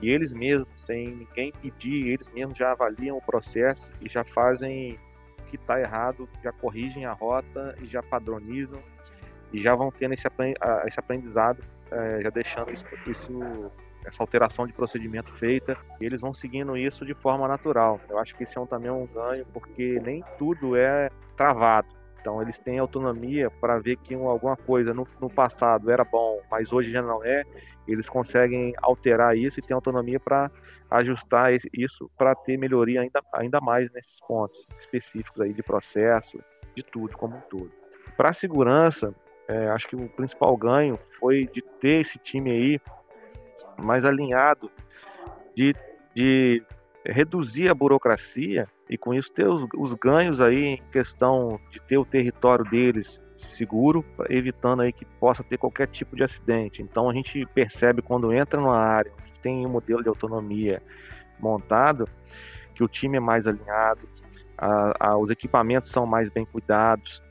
e 0.02 0.10
eles 0.10 0.34
mesmos, 0.34 0.68
sem 0.76 1.16
ninguém 1.16 1.54
pedir, 1.62 2.08
eles 2.08 2.30
mesmos 2.34 2.58
já 2.58 2.72
avaliam 2.72 3.18
o 3.18 3.22
processo 3.22 3.88
e 4.02 4.10
já 4.10 4.24
fazem 4.24 4.98
o 5.40 5.44
que 5.44 5.56
está 5.56 5.80
errado, 5.80 6.28
já 6.44 6.52
corrigem 6.52 7.06
a 7.06 7.14
rota 7.14 7.76
e 7.82 7.86
já 7.86 8.02
padronizam 8.02 8.80
e 9.54 9.62
já 9.62 9.76
vão 9.76 9.92
tendo 9.92 10.14
esse 10.14 10.28
aprendizado, 10.98 11.64
é, 11.92 12.22
já 12.22 12.30
deixando 12.30 12.74
isso, 12.74 12.86
isso 13.08 13.72
essa 14.06 14.24
alteração 14.24 14.66
de 14.66 14.74
procedimento 14.74 15.32
feita, 15.34 15.78
e 16.00 16.06
eles 16.06 16.22
vão 16.22 16.34
seguindo 16.34 16.76
isso 16.76 17.06
de 17.06 17.14
forma 17.14 17.48
natural. 17.48 18.00
Eu 18.10 18.18
acho 18.18 18.36
que 18.36 18.44
esse 18.44 18.58
é 18.58 18.62
um, 18.62 18.66
também 18.66 18.90
um 18.90 19.06
ganho, 19.06 19.46
porque 19.54 20.00
nem 20.04 20.24
tudo 20.38 20.76
é 20.76 21.10
travado. 21.38 21.88
Então 22.20 22.42
eles 22.42 22.58
têm 22.60 22.78
autonomia 22.78 23.50
para 23.50 23.80
ver 23.80 23.98
que 23.98 24.14
alguma 24.14 24.56
coisa 24.56 24.94
no, 24.94 25.08
no, 25.20 25.30
passado 25.30 25.90
era 25.90 26.04
bom, 26.04 26.40
mas 26.50 26.72
hoje 26.72 26.92
já 26.92 27.02
não 27.02 27.24
é. 27.24 27.44
Eles 27.88 28.08
conseguem 28.08 28.74
alterar 28.82 29.36
isso 29.36 29.60
e 29.60 29.64
têm 29.64 29.74
autonomia 29.74 30.20
para 30.20 30.52
ajustar 30.90 31.52
isso 31.74 32.12
para 32.16 32.36
ter 32.36 32.58
melhoria 32.58 33.02
ainda, 33.02 33.22
ainda 33.34 33.60
mais 33.60 33.92
nesses 33.92 34.20
pontos 34.20 34.68
específicos 34.78 35.42
aí 35.42 35.52
de 35.52 35.64
processo, 35.64 36.40
de 36.76 36.84
tudo 36.84 37.18
como 37.18 37.38
um 37.38 37.42
todo. 37.42 37.72
Para 38.16 38.30
a 38.30 38.34
segurança, 38.34 39.16
é, 39.48 39.68
acho 39.70 39.88
que 39.88 39.96
o 39.96 40.08
principal 40.10 40.56
ganho 40.56 41.00
foi 41.20 41.48
de 41.48 41.62
ter 41.62 42.02
esse 42.02 42.18
time 42.18 42.52
aí 42.52 42.82
mais 43.78 44.06
alinhado 44.06 44.72
de, 45.56 45.74
de 46.16 46.64
reduzir 47.06 47.70
a 47.70 47.74
burocracia 47.74 48.68
e 48.90 48.98
com 48.98 49.14
isso 49.14 49.32
ter 49.32 49.48
os, 49.48 49.68
os 49.76 49.94
ganhos 49.94 50.40
aí 50.40 50.66
em 50.66 50.84
questão 50.92 51.60
de 51.70 51.82
ter 51.82 51.98
o 51.98 52.06
território 52.06 52.64
deles 52.66 53.22
seguro, 53.50 54.06
evitando 54.30 54.82
aí 54.82 54.94
que 54.94 55.06
possa 55.06 55.44
ter 55.44 55.58
qualquer 55.58 55.88
tipo 55.88 56.16
de 56.16 56.24
acidente. 56.24 56.82
Então 56.82 57.10
a 57.10 57.14
gente 57.14 57.46
percebe 57.48 58.02
quando 58.02 58.32
entra 58.32 58.60
numa 58.60 58.78
área 58.78 59.12
que 59.26 59.40
tem 59.40 59.66
um 59.66 59.70
modelo 59.70 60.04
de 60.04 60.10
autonomia 60.10 60.82
montado, 61.40 62.08
que 62.76 62.84
o 62.84 62.88
time 62.88 63.18
é 63.18 63.20
mais 63.20 63.48
alinhado, 63.48 64.08
a, 64.58 65.08
a, 65.08 65.18
os 65.18 65.32
equipamentos 65.32 65.92
são 65.92 66.06
mais 66.06 66.30
bem 66.30 66.46
cuidados, 66.46 67.22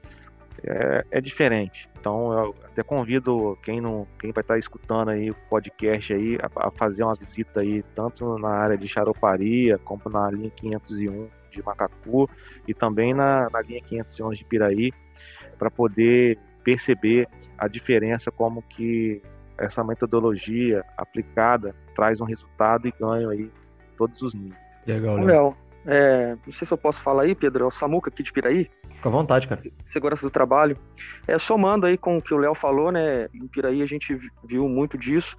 é, 0.64 1.04
é, 1.10 1.20
diferente. 1.20 1.88
Então 1.98 2.32
eu 2.32 2.54
até 2.64 2.82
convido 2.82 3.58
quem 3.62 3.80
não, 3.80 4.06
quem 4.18 4.32
vai 4.32 4.42
estar 4.42 4.58
escutando 4.58 5.10
aí 5.10 5.30
o 5.30 5.34
podcast 5.48 6.12
aí 6.12 6.38
a, 6.40 6.68
a 6.68 6.70
fazer 6.70 7.02
uma 7.04 7.14
visita 7.14 7.60
aí 7.60 7.82
tanto 7.94 8.38
na 8.38 8.50
área 8.50 8.76
de 8.76 8.86
Charoparia 8.86 9.78
como 9.78 10.02
na 10.10 10.30
linha 10.30 10.50
501 10.50 11.28
de 11.50 11.62
Macacu 11.62 12.28
e 12.66 12.74
também 12.74 13.12
na, 13.12 13.48
na 13.50 13.60
linha 13.60 13.80
511 13.80 14.38
de 14.38 14.44
Piraí 14.44 14.92
para 15.58 15.70
poder 15.70 16.38
perceber 16.62 17.28
a 17.58 17.68
diferença 17.68 18.30
como 18.30 18.62
que 18.62 19.20
essa 19.58 19.84
metodologia 19.84 20.84
aplicada 20.96 21.74
traz 21.94 22.20
um 22.20 22.24
resultado 22.24 22.88
e 22.88 22.94
ganho 22.98 23.28
aí 23.28 23.50
todos 23.96 24.22
os 24.22 24.34
níveis. 24.34 24.58
Legal, 24.86 25.16
Léo. 25.16 25.56
É, 25.86 26.36
não 26.46 26.52
sei 26.52 26.66
se 26.66 26.72
eu 26.72 26.78
posso 26.78 27.02
falar 27.02 27.22
aí, 27.22 27.34
Pedro, 27.34 27.64
é 27.64 27.66
o 27.66 27.70
Samuca 27.70 28.10
aqui 28.10 28.22
de 28.22 28.32
Piraí. 28.32 28.70
Fica 28.90 29.08
à 29.08 29.12
vontade, 29.12 29.48
cara. 29.48 29.60
Segurança 29.86 30.26
do 30.26 30.30
trabalho. 30.30 30.76
É, 31.26 31.38
somando 31.38 31.86
aí 31.86 31.96
com 31.96 32.18
o 32.18 32.22
que 32.22 32.34
o 32.34 32.38
Léo 32.38 32.54
falou, 32.54 32.92
né, 32.92 33.28
em 33.32 33.46
Piraí 33.46 33.82
a 33.82 33.86
gente 33.86 34.18
viu 34.44 34.68
muito 34.68 34.98
disso. 34.98 35.36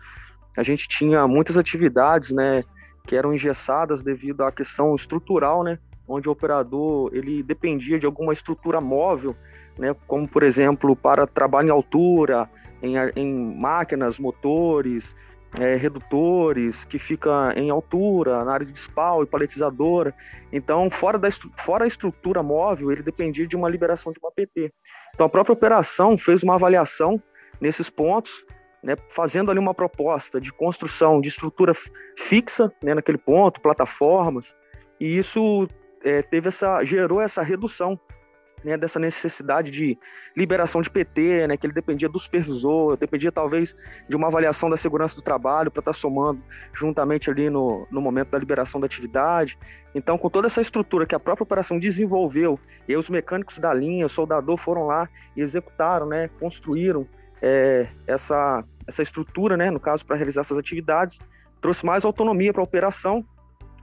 A 0.58 0.63
gente 0.63 0.88
tinha 0.88 1.27
muitas 1.27 1.58
atividades, 1.58 2.32
né, 2.32 2.63
que 3.06 3.15
eram 3.15 3.34
engessadas 3.34 4.01
devido 4.01 4.43
à 4.43 4.51
questão 4.51 4.95
estrutural, 4.95 5.63
né, 5.63 5.80
onde 6.08 6.27
o 6.27 6.32
operador 6.32 7.12
ele 7.13 7.43
dependia 7.43 7.99
de 7.99 8.06
alguma 8.06 8.34
estrutura 8.34 8.82
móvel 8.82 9.36
né, 9.77 9.95
como 10.08 10.27
por 10.27 10.43
exemplo 10.43 10.95
para 10.95 11.27
trabalho 11.27 11.69
em 11.69 11.71
altura, 11.71 12.49
em, 12.82 12.95
em 13.15 13.56
máquinas, 13.56 14.19
motores, 14.19 15.15
é, 15.59 15.75
redutores, 15.75 16.85
que 16.85 16.97
fica 16.97 17.53
em 17.55 17.69
altura, 17.69 18.43
na 18.45 18.53
área 18.53 18.65
de 18.65 18.77
spawn 18.77 19.23
e 19.23 19.25
paletizadora. 19.25 20.13
Então, 20.51 20.89
fora, 20.89 21.19
da, 21.19 21.27
fora 21.57 21.83
a 21.83 21.87
estrutura 21.87 22.41
móvel, 22.41 22.91
ele 22.91 23.03
dependia 23.03 23.45
de 23.45 23.55
uma 23.55 23.69
liberação 23.69 24.13
de 24.13 24.19
uma 24.19 24.31
PT. 24.31 24.71
Então, 25.13 25.25
a 25.25 25.29
própria 25.29 25.53
operação 25.53 26.17
fez 26.17 26.43
uma 26.43 26.55
avaliação 26.55 27.21
nesses 27.59 27.89
pontos, 27.89 28.45
né, 28.81 28.95
fazendo 29.09 29.51
ali 29.51 29.59
uma 29.59 29.73
proposta 29.73 30.41
de 30.41 30.51
construção 30.51 31.21
de 31.21 31.27
estrutura 31.27 31.73
fixa 32.17 32.71
né, 32.81 32.95
naquele 32.95 33.17
ponto, 33.17 33.61
plataformas, 33.61 34.55
e 34.99 35.17
isso 35.17 35.67
é, 36.03 36.21
teve 36.21 36.47
essa, 36.47 36.83
gerou 36.83 37.21
essa 37.21 37.43
redução 37.43 37.99
né, 38.63 38.78
dessa 38.78 39.00
necessidade 39.00 39.71
de 39.71 39.97
liberação 40.36 40.82
de 40.82 40.89
PT, 40.89 41.47
né, 41.47 41.58
que 41.58 41.65
ele 41.65 41.74
dependia 41.74 42.08
do 42.08 42.19
supervisor, 42.19 42.95
dependia 42.97 43.32
talvez 43.32 43.76
de 44.08 44.15
uma 44.15 44.28
avaliação 44.28 44.69
da 44.69 44.78
segurança 44.78 45.15
do 45.15 45.21
trabalho 45.21 45.69
para 45.69 45.82
estar 45.82 45.91
tá 45.91 45.97
somando 45.97 46.41
juntamente 46.74 47.30
ali 47.30 47.50
no, 47.50 47.88
no 47.91 48.02
momento 48.02 48.30
da 48.30 48.39
liberação 48.39 48.80
da 48.80 48.86
atividade. 48.86 49.58
Então, 49.93 50.17
com 50.17 50.30
toda 50.30 50.47
essa 50.47 50.62
estrutura 50.62 51.06
que 51.06 51.15
a 51.15 51.19
própria 51.19 51.43
operação 51.43 51.78
desenvolveu, 51.78 52.60
e 52.88 52.95
os 52.95 53.10
mecânicos 53.10 53.58
da 53.58 53.74
linha, 53.74 54.06
o 54.06 54.10
soldador 54.10 54.58
foram 54.58 54.86
lá 54.86 55.10
e 55.36 55.41
executaram, 55.41 56.06
né, 56.06 56.30
construíram 56.39 57.08
é, 57.41 57.88
essa, 58.08 58.63
essa 58.88 59.02
estrutura, 59.02 59.58
né, 59.58 59.69
no 59.69 59.80
caso, 59.80 60.06
para 60.06 60.15
realizar 60.15 60.41
essas 60.41 60.58
atividades, 60.58 61.19
trouxe 61.60 61.86
mais 61.86 62.06
autonomia 62.06 62.54
para 62.54 62.62
a 62.62 62.63
operação. 62.63 63.26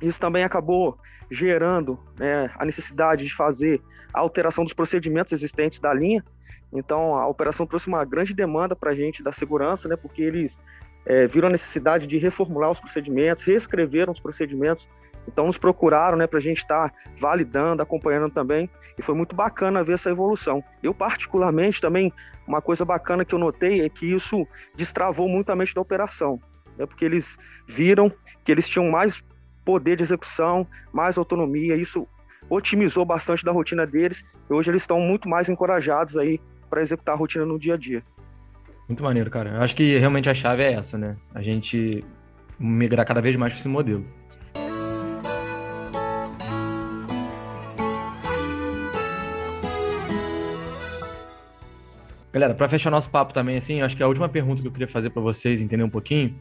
Isso 0.01 0.21
também 0.21 0.45
acabou 0.45 0.99
gerando 1.31 1.99
né, 2.19 2.51
a 2.57 2.65
necessidade 2.65 3.25
de 3.25 3.35
fazer 3.35 3.83
a 4.13 4.21
alteração 4.21 4.65
dos 4.65 4.73
procedimentos 4.73 5.33
existentes 5.33 5.81
da 5.81 5.93
linha. 5.93 6.25
Então, 6.73 7.15
a 7.15 7.27
operação 7.27 7.67
trouxe 7.67 7.89
uma 7.89 8.05
grande 8.05 8.35
demanda 8.35 8.77
para 8.77 8.91
a 8.91 8.95
gente 8.95 9.23
da 9.23 9.33
segurança, 9.33 9.89
né, 9.89 9.97
porque 9.97 10.23
eles 10.23 10.61
é, 11.07 11.27
viram 11.27 11.49
a 11.49 11.51
necessidade 11.51 12.07
de 12.07 12.19
reformular 12.19 12.71
os 12.71 12.81
procedimentos, 12.81 13.45
reescreveram 13.45 14.13
os 14.13 14.21
procedimentos. 14.21 14.89
Então, 15.27 15.47
nos 15.47 15.59
procuraram 15.59 16.17
né, 16.17 16.27
para 16.27 16.39
a 16.39 16.43
gente 16.43 16.59
estar 16.59 16.91
tá 16.91 16.95
validando, 17.19 17.83
acompanhando 17.83 18.31
também. 18.31 18.69
E 18.99 19.03
foi 19.03 19.15
muito 19.15 19.35
bacana 19.35 19.85
ver 19.85 19.95
essa 19.95 20.11
evolução. 20.11 20.63
Eu, 20.83 20.95
particularmente, 20.95 21.81
também, 21.81 22.13
uma 22.47 22.63
coisa 22.63 22.85
bacana 22.85 23.25
que 23.25 23.35
eu 23.35 23.39
notei 23.39 23.83
é 23.83 23.89
que 23.89 24.11
isso 24.11 24.47
destravou 24.75 25.29
muito 25.29 25.51
a 25.51 25.57
mente 25.57 25.75
da 25.75 25.81
operação. 25.81 26.41
Né, 26.77 26.87
porque 26.87 27.05
eles 27.05 27.39
viram 27.67 28.13
que 28.45 28.53
eles 28.53 28.69
tinham 28.69 28.91
mais 28.91 29.23
poder 29.65 29.97
de 29.97 30.03
execução, 30.03 30.67
mais 30.93 31.19
autonomia. 31.19 31.77
Isso 31.77 32.07
otimizou 32.49 33.05
bastante 33.05 33.45
da 33.45 33.53
rotina 33.53 33.87
deles 33.87 34.25
e 34.49 34.53
hoje 34.53 34.71
eles 34.71 34.83
estão 34.83 35.01
muito 35.01 35.29
mais 35.29 35.49
encorajados 35.49 36.17
aí 36.17 36.41
para 36.69 36.83
executar 36.83 37.15
a 37.15 37.19
rotina 37.19 37.45
no 37.45 37.59
dia 37.59 37.75
a 37.75 37.77
dia. 37.77 38.03
Muito 38.89 39.03
maneiro, 39.03 39.31
cara. 39.31 39.51
Eu 39.51 39.63
acho 39.63 39.77
que 39.77 39.99
realmente 39.99 40.31
a 40.31 40.35
chave 40.35 40.63
é 40.63 40.73
essa, 40.73 40.97
né? 40.97 41.17
A 41.35 41.43
gente 41.43 42.05
migrar 42.59 43.07
cada 43.07 43.21
vez 43.21 43.37
mais 43.37 43.53
para 43.53 43.61
esse 43.61 43.69
modelo. 43.69 44.05
Galera, 52.33 52.55
para 52.55 52.69
fechar 52.69 52.91
nosso 52.91 53.11
papo 53.11 53.33
também, 53.33 53.57
assim, 53.57 53.81
acho 53.81 53.97
que 53.97 54.03
a 54.03 54.07
última 54.07 54.29
pergunta 54.29 54.61
que 54.61 54.69
eu 54.69 54.73
queria 54.73 54.87
fazer 54.87 55.11
para 55.11 55.21
vocês, 55.21 55.61
entender 55.61 55.83
um 55.83 55.91
pouquinho, 55.91 56.35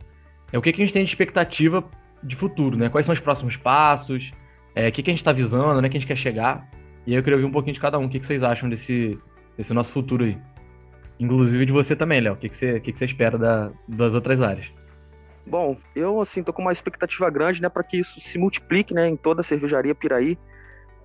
é 0.51 0.57
o 0.57 0.61
que, 0.61 0.71
que 0.71 0.81
a 0.81 0.85
gente 0.85 0.93
tem 0.93 1.03
de 1.03 1.09
expectativa 1.09 1.83
de 2.21 2.35
futuro, 2.35 2.77
né? 2.77 2.89
Quais 2.89 3.05
são 3.05 3.13
os 3.13 3.19
próximos 3.19 3.57
passos? 3.57 4.31
É, 4.77 4.89
o 4.89 4.91
que, 4.91 5.01
que 5.01 5.09
a 5.09 5.13
gente 5.13 5.21
está 5.21 5.31
visando, 5.31 5.81
né? 5.81 5.89
Que 5.89 5.97
a 5.97 5.99
gente 5.99 6.07
quer 6.07 6.15
chegar. 6.15 6.69
E 7.05 7.11
aí 7.11 7.17
eu 7.17 7.23
queria 7.23 7.37
ouvir 7.37 7.47
um 7.47 7.51
pouquinho 7.51 7.73
de 7.73 7.79
cada 7.79 7.97
um. 7.97 8.05
O 8.05 8.09
que, 8.09 8.19
que 8.19 8.27
vocês 8.27 8.43
acham 8.43 8.69
desse, 8.69 9.17
desse 9.57 9.73
nosso 9.73 9.91
futuro 9.91 10.23
aí? 10.23 10.37
Inclusive 11.19 11.65
de 11.65 11.73
você 11.73 11.95
também, 11.95 12.21
Léo. 12.21 12.33
O 12.33 12.37
que, 12.37 12.47
que, 12.47 12.55
você, 12.55 12.79
que, 12.79 12.91
que 12.91 12.99
você 12.99 13.05
espera 13.05 13.39
da, 13.39 13.71
das 13.87 14.13
outras 14.13 14.39
áreas? 14.39 14.71
Bom, 15.47 15.77
eu 15.95 16.21
assim 16.21 16.43
tô 16.43 16.53
com 16.53 16.61
uma 16.61 16.71
expectativa 16.71 17.27
grande, 17.29 17.59
né, 17.59 17.69
para 17.69 17.81
que 17.81 17.97
isso 17.97 18.19
se 18.19 18.37
multiplique, 18.37 18.93
né, 18.93 19.07
em 19.07 19.15
toda 19.15 19.41
a 19.41 19.43
cervejaria 19.43 19.95
Piraí. 19.95 20.37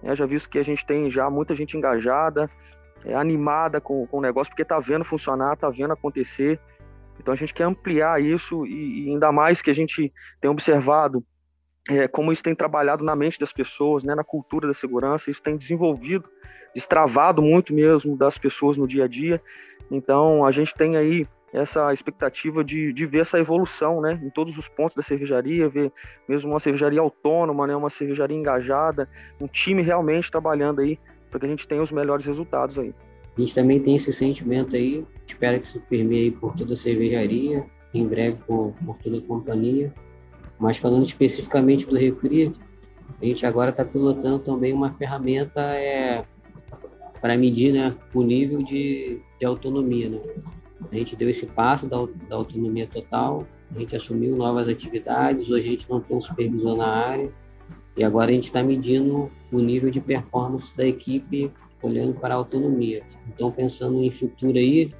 Eu 0.02 0.14
já 0.14 0.26
visto 0.26 0.50
que 0.50 0.58
a 0.58 0.64
gente 0.64 0.85
tem 0.85 1.11
já 1.11 1.30
muita 1.30 1.54
gente 1.54 1.74
engajada, 1.74 2.50
é, 3.06 3.14
animada 3.14 3.80
com, 3.80 4.06
com 4.06 4.18
o 4.18 4.20
negócio, 4.20 4.50
porque 4.50 4.64
tá 4.64 4.78
vendo 4.80 5.04
funcionar, 5.04 5.56
tá 5.56 5.70
vendo 5.70 5.92
acontecer. 5.92 6.61
Então 7.18 7.32
a 7.32 7.37
gente 7.37 7.54
quer 7.54 7.64
ampliar 7.64 8.20
isso 8.20 8.66
e, 8.66 9.06
e 9.06 9.11
ainda 9.11 9.32
mais 9.32 9.62
que 9.62 9.70
a 9.70 9.74
gente 9.74 10.12
tem 10.40 10.50
observado 10.50 11.24
é, 11.88 12.07
como 12.07 12.33
isso 12.33 12.42
tem 12.42 12.55
trabalhado 12.55 13.05
na 13.05 13.16
mente 13.16 13.38
das 13.38 13.53
pessoas, 13.53 14.05
né, 14.05 14.14
na 14.14 14.25
cultura 14.25 14.68
da 14.68 14.75
segurança, 14.75 15.31
isso 15.31 15.42
tem 15.42 15.57
desenvolvido, 15.57 16.29
destravado 16.75 17.42
muito 17.42 17.75
mesmo 17.75 18.16
das 18.16 18.38
pessoas 18.38 18.77
no 18.79 18.87
dia 18.87 19.05
a 19.05 19.09
dia. 19.09 19.42
Então, 19.90 20.45
a 20.45 20.51
gente 20.51 20.75
tem 20.75 20.97
aí 20.97 21.27
essa 21.53 21.92
expectativa 21.92 22.64
de, 22.64 22.92
de 22.92 23.05
ver 23.05 23.21
essa 23.21 23.38
evolução, 23.38 24.01
né, 24.01 24.18
em 24.23 24.31
todos 24.31 24.57
os 24.57 24.68
pontos 24.68 24.97
da 24.97 25.03
cervejaria, 25.03 25.68
ver 25.68 25.92
mesmo 26.27 26.51
uma 26.51 26.61
cervejaria 26.61 27.01
autônoma, 27.01 27.66
né, 27.66 27.77
uma 27.77 27.90
cervejaria 27.90 28.37
engajada, 28.37 29.09
um 29.40 29.47
time 29.47 29.83
realmente 29.83 30.31
trabalhando 30.31 30.81
aí 30.81 30.99
para 31.31 31.40
que 31.40 31.47
a 31.47 31.49
gente 31.49 31.68
tenha 31.68 31.83
os 31.83 31.92
melhores 31.92 32.25
resultados 32.25 32.79
aí. 32.79 32.95
A 33.37 33.40
gente 33.40 33.55
também 33.55 33.81
tem 33.81 33.97
esse 33.97 34.12
sentimento 34.12 34.77
aí, 34.77 35.05
espera 35.27 35.59
que 35.59 35.66
se 35.66 35.79
permeie 35.79 36.31
por 36.31 36.55
toda 36.55 36.75
a 36.75 36.77
cervejaria, 36.77 37.64
em 37.92 38.07
breve 38.07 38.38
por, 38.47 38.75
por 38.85 38.97
toda 38.99 39.18
a 39.18 39.23
companhia, 39.23 39.92
mas 40.62 40.77
falando 40.77 41.03
especificamente 41.03 41.85
do 41.85 41.96
refri, 41.96 42.55
a 43.20 43.25
gente 43.25 43.44
agora 43.44 43.70
está 43.70 43.85
pilotando 43.85 44.38
também 44.38 44.72
uma 44.72 44.92
ferramenta 44.92 45.61
é, 45.61 46.25
para 47.20 47.37
medir 47.37 47.72
né, 47.72 47.96
o 48.14 48.22
nível 48.22 48.62
de, 48.62 49.20
de 49.40 49.44
autonomia. 49.44 50.09
Né? 50.09 50.20
A 50.92 50.94
gente 50.94 51.16
deu 51.16 51.29
esse 51.29 51.46
passo 51.46 51.88
da, 51.88 51.96
da 52.29 52.37
autonomia 52.37 52.87
total, 52.87 53.44
a 53.75 53.79
gente 53.81 53.96
assumiu 53.96 54.37
novas 54.37 54.68
atividades, 54.68 55.51
hoje 55.51 55.66
a 55.66 55.70
gente 55.72 55.90
não 55.90 56.01
tem 56.01 56.16
um 56.16 56.20
supervisor 56.20 56.77
na 56.77 56.87
área, 56.87 57.33
e 57.96 58.05
agora 58.05 58.31
a 58.31 58.35
gente 58.35 58.44
está 58.44 58.62
medindo 58.62 59.29
o 59.51 59.59
nível 59.59 59.90
de 59.90 60.01
performance 60.01 60.77
da 60.77 60.87
equipe 60.87 61.51
olhando 61.83 62.14
para 62.14 62.35
a 62.35 62.37
autonomia. 62.37 63.03
Então, 63.27 63.51
pensando 63.51 64.01
em 64.01 64.12
futuro 64.12 64.57
aí, 64.57 64.94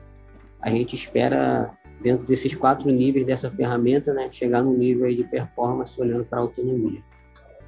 a 0.61 0.71
gente 0.71 0.97
espera 0.97 1.73
dentro 2.03 2.27
desses 2.27 2.55
quatro 2.55 2.91
níveis 2.91 3.25
dessa 3.25 3.51
ferramenta, 3.51 4.13
né, 4.13 4.29
chegar 4.31 4.63
no 4.63 4.77
nível 4.77 5.09
de 5.15 5.25
performance 5.25 6.01
olhando 6.01 6.25
para 6.25 6.39
a 6.39 6.43
autonomia. 6.43 7.01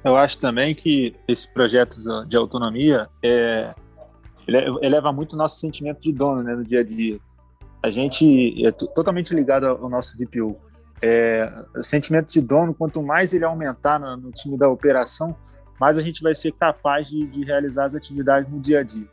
Eu 0.03 0.15
acho 0.15 0.37
também 0.39 0.75
que 0.75 1.15
esse 1.27 1.51
projeto 1.51 1.97
de 2.27 2.37
autonomia 2.37 3.07
é, 3.23 3.73
eleva 4.47 5.11
muito 5.11 5.33
o 5.33 5.37
nosso 5.37 5.59
sentimento 5.59 6.01
de 6.01 6.11
dono 6.11 6.43
né, 6.43 6.55
no 6.55 6.63
dia 6.63 6.81
a 6.81 6.83
dia. 6.83 7.19
A 7.81 7.89
gente 7.89 8.65
é 8.65 8.71
totalmente 8.71 9.33
ligado 9.33 9.65
ao 9.65 9.89
nosso 9.89 10.15
VPU. 10.17 10.57
É, 11.01 11.51
o 11.75 11.83
sentimento 11.83 12.31
de 12.31 12.39
dono, 12.39 12.73
quanto 12.73 13.01
mais 13.01 13.33
ele 13.33 13.45
aumentar 13.45 13.99
no, 13.99 14.15
no, 14.15 14.31
time 14.31 14.57
da 14.57 14.69
operação, 14.69 15.35
mais 15.79 15.97
a 15.97 16.01
gente 16.01 16.21
vai 16.21 16.33
ser 16.33 16.51
capaz 16.53 17.09
de, 17.09 17.25
de 17.27 17.43
realizar 17.43 17.85
as 17.85 17.95
atividades 17.95 18.49
no 18.51 18.59
dia 18.59 18.79
a 18.79 18.83
dia. 18.83 19.07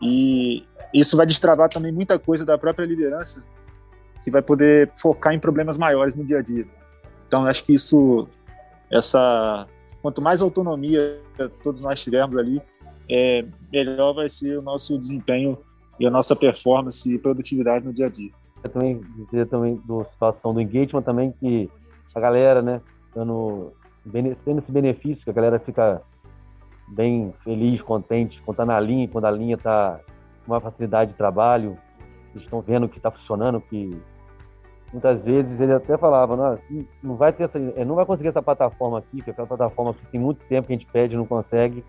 E 0.00 0.62
isso 0.92 1.16
vai 1.16 1.26
destravar 1.26 1.68
também 1.68 1.90
muita 1.90 2.18
coisa 2.18 2.44
da 2.44 2.56
própria 2.56 2.86
liderança 2.86 3.42
que 4.22 4.30
vai 4.30 4.42
poder 4.42 4.90
focar 4.96 5.32
em 5.32 5.38
problemas 5.38 5.76
maiores 5.76 6.14
no 6.14 6.24
dia 6.24 6.38
a 6.38 6.42
dia. 6.42 6.66
Então, 7.26 7.46
acho 7.46 7.64
que 7.64 7.74
isso, 7.74 8.26
essa 8.90 9.66
quanto 10.00 10.22
mais 10.22 10.40
autonomia 10.40 11.20
todos 11.62 11.82
nós 11.82 12.02
tivermos 12.02 12.36
ali, 12.38 12.62
é, 13.08 13.44
melhor 13.72 14.12
vai 14.14 14.28
ser 14.28 14.58
o 14.58 14.62
nosso 14.62 14.98
desempenho 14.98 15.58
e 15.98 16.06
a 16.06 16.10
nossa 16.10 16.36
performance 16.36 17.12
e 17.12 17.18
produtividade 17.18 17.84
no 17.84 17.92
dia 17.92 18.06
a 18.06 18.08
dia. 18.08 18.30
Eu 18.62 18.70
também 18.70 19.00
dizer 19.30 19.46
também 19.46 19.80
da 19.86 20.04
situação 20.04 20.54
do 20.54 20.60
engagement 20.60 21.02
também 21.02 21.32
que 21.32 21.70
a 22.14 22.20
galera, 22.20 22.60
né, 22.60 22.80
dando, 23.14 23.72
tendo 24.44 24.58
esse 24.58 24.70
benefício, 24.70 25.22
que 25.24 25.30
a 25.30 25.32
galera 25.32 25.58
fica 25.58 26.02
bem 26.88 27.32
feliz, 27.44 27.80
contente 27.82 28.40
quando 28.44 28.56
tá 28.56 28.66
na 28.66 28.80
linha, 28.80 29.08
quando 29.08 29.26
a 29.26 29.30
linha 29.30 29.56
tá 29.56 30.00
com 30.44 30.52
uma 30.52 30.60
facilidade 30.60 31.12
de 31.12 31.16
trabalho, 31.16 31.78
eles 32.38 32.44
estão 32.44 32.60
vendo 32.60 32.88
que 32.88 32.98
está 32.98 33.10
funcionando, 33.10 33.60
que 33.60 34.00
muitas 34.92 35.22
vezes 35.22 35.60
ele 35.60 35.72
até 35.72 35.96
falava, 35.98 36.36
não, 36.36 36.86
não 37.02 37.16
vai 37.16 37.32
ter 37.32 37.44
essa, 37.44 37.58
não 37.58 37.94
vai 37.94 38.06
conseguir 38.06 38.28
essa 38.28 38.42
plataforma 38.42 38.98
aqui, 38.98 39.22
que 39.22 39.30
é 39.30 39.32
aquela 39.32 39.46
plataforma 39.46 39.94
que 39.94 40.06
tem 40.06 40.20
muito 40.20 40.44
tempo 40.46 40.66
que 40.66 40.72
a 40.72 40.76
gente 40.76 40.90
pede 40.90 41.16
não 41.16 41.26
consegue, 41.26 41.84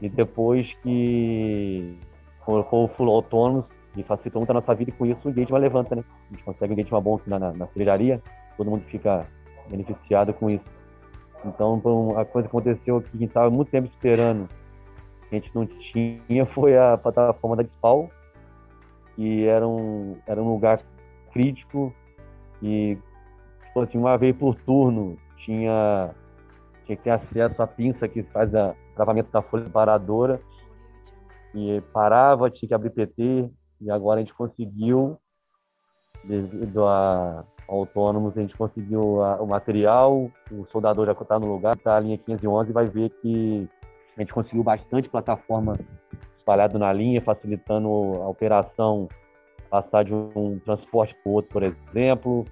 e 0.00 0.08
depois 0.08 0.72
que 0.82 1.96
for, 2.44 2.64
for 2.68 2.88
full 2.96 3.08
autônomo, 3.08 3.64
e 3.96 4.02
facilita 4.02 4.38
muito 4.38 4.50
a 4.50 4.54
nossa 4.54 4.74
vida 4.74 4.90
e 4.90 4.92
com 4.92 5.04
isso 5.04 5.20
o 5.24 5.30
engagement 5.30 5.58
levanta, 5.58 5.94
né? 5.94 6.04
A 6.30 6.34
gente 6.34 6.44
consegue 6.44 6.72
um 6.72 6.74
engagement 6.74 7.02
bom 7.02 7.16
aqui 7.16 7.28
na, 7.28 7.38
na, 7.38 7.52
na 7.52 7.66
todo 8.56 8.70
mundo 8.70 8.84
fica 8.86 9.26
beneficiado 9.68 10.32
com 10.32 10.50
isso. 10.50 10.64
Então, 11.44 11.80
a 12.16 12.24
coisa 12.24 12.48
que 12.48 12.56
aconteceu 12.56 13.00
que 13.00 13.08
a 13.08 13.18
gente 13.18 13.28
estava 13.28 13.50
muito 13.50 13.70
tempo 13.70 13.88
esperando, 13.88 14.48
que 15.28 15.36
a 15.36 15.38
gente 15.38 15.50
não 15.54 15.66
tinha, 15.66 16.46
foi 16.54 16.76
a 16.76 16.96
plataforma 16.96 17.56
da 17.56 17.62
Dispal, 17.64 18.08
que 19.14 19.46
era 19.46 19.66
um, 19.66 20.16
era 20.26 20.42
um 20.42 20.48
lugar 20.48 20.80
crítico. 21.32 21.94
E, 22.62 22.96
tipo 23.66 23.80
assim, 23.80 23.98
uma 23.98 24.16
vez 24.16 24.36
por 24.36 24.54
turno 24.54 25.16
tinha, 25.38 26.14
tinha 26.84 26.96
que 26.96 27.02
ter 27.02 27.10
acesso 27.10 27.62
à 27.62 27.66
pinça 27.66 28.08
que 28.08 28.22
faz 28.24 28.52
o 28.52 28.74
travamento 28.94 29.30
da 29.32 29.42
folha 29.42 29.64
separadora. 29.64 30.40
E 31.54 31.82
parava, 31.92 32.50
tinha 32.50 32.68
que 32.68 32.74
abrir 32.74 32.90
PT 32.90 33.50
e 33.80 33.90
agora 33.90 34.20
a 34.20 34.22
gente 34.22 34.34
conseguiu, 34.34 35.18
devido 36.24 36.86
a 36.86 37.44
autônomos, 37.68 38.36
a 38.36 38.40
gente 38.40 38.56
conseguiu 38.56 39.22
a, 39.22 39.42
o 39.42 39.46
material, 39.46 40.30
o 40.50 40.64
soldador 40.70 41.06
já 41.06 41.12
está 41.12 41.38
no 41.38 41.46
lugar, 41.46 41.76
está 41.76 41.96
a 41.96 42.00
linha 42.00 42.16
511 42.16 42.70
e 42.70 42.72
vai 42.72 42.86
ver 42.86 43.10
que 43.20 43.68
a 44.16 44.20
gente 44.20 44.32
conseguiu 44.32 44.62
bastante 44.62 45.08
plataforma 45.08 45.78
espalhado 46.42 46.78
na 46.78 46.92
linha, 46.92 47.22
facilitando 47.22 47.88
a 48.22 48.28
operação, 48.28 49.08
passar 49.70 50.04
de 50.04 50.12
um 50.12 50.58
transporte 50.64 51.14
para 51.22 51.30
o 51.30 51.34
outro, 51.34 51.50
por 51.52 51.62
exemplo, 51.62 52.44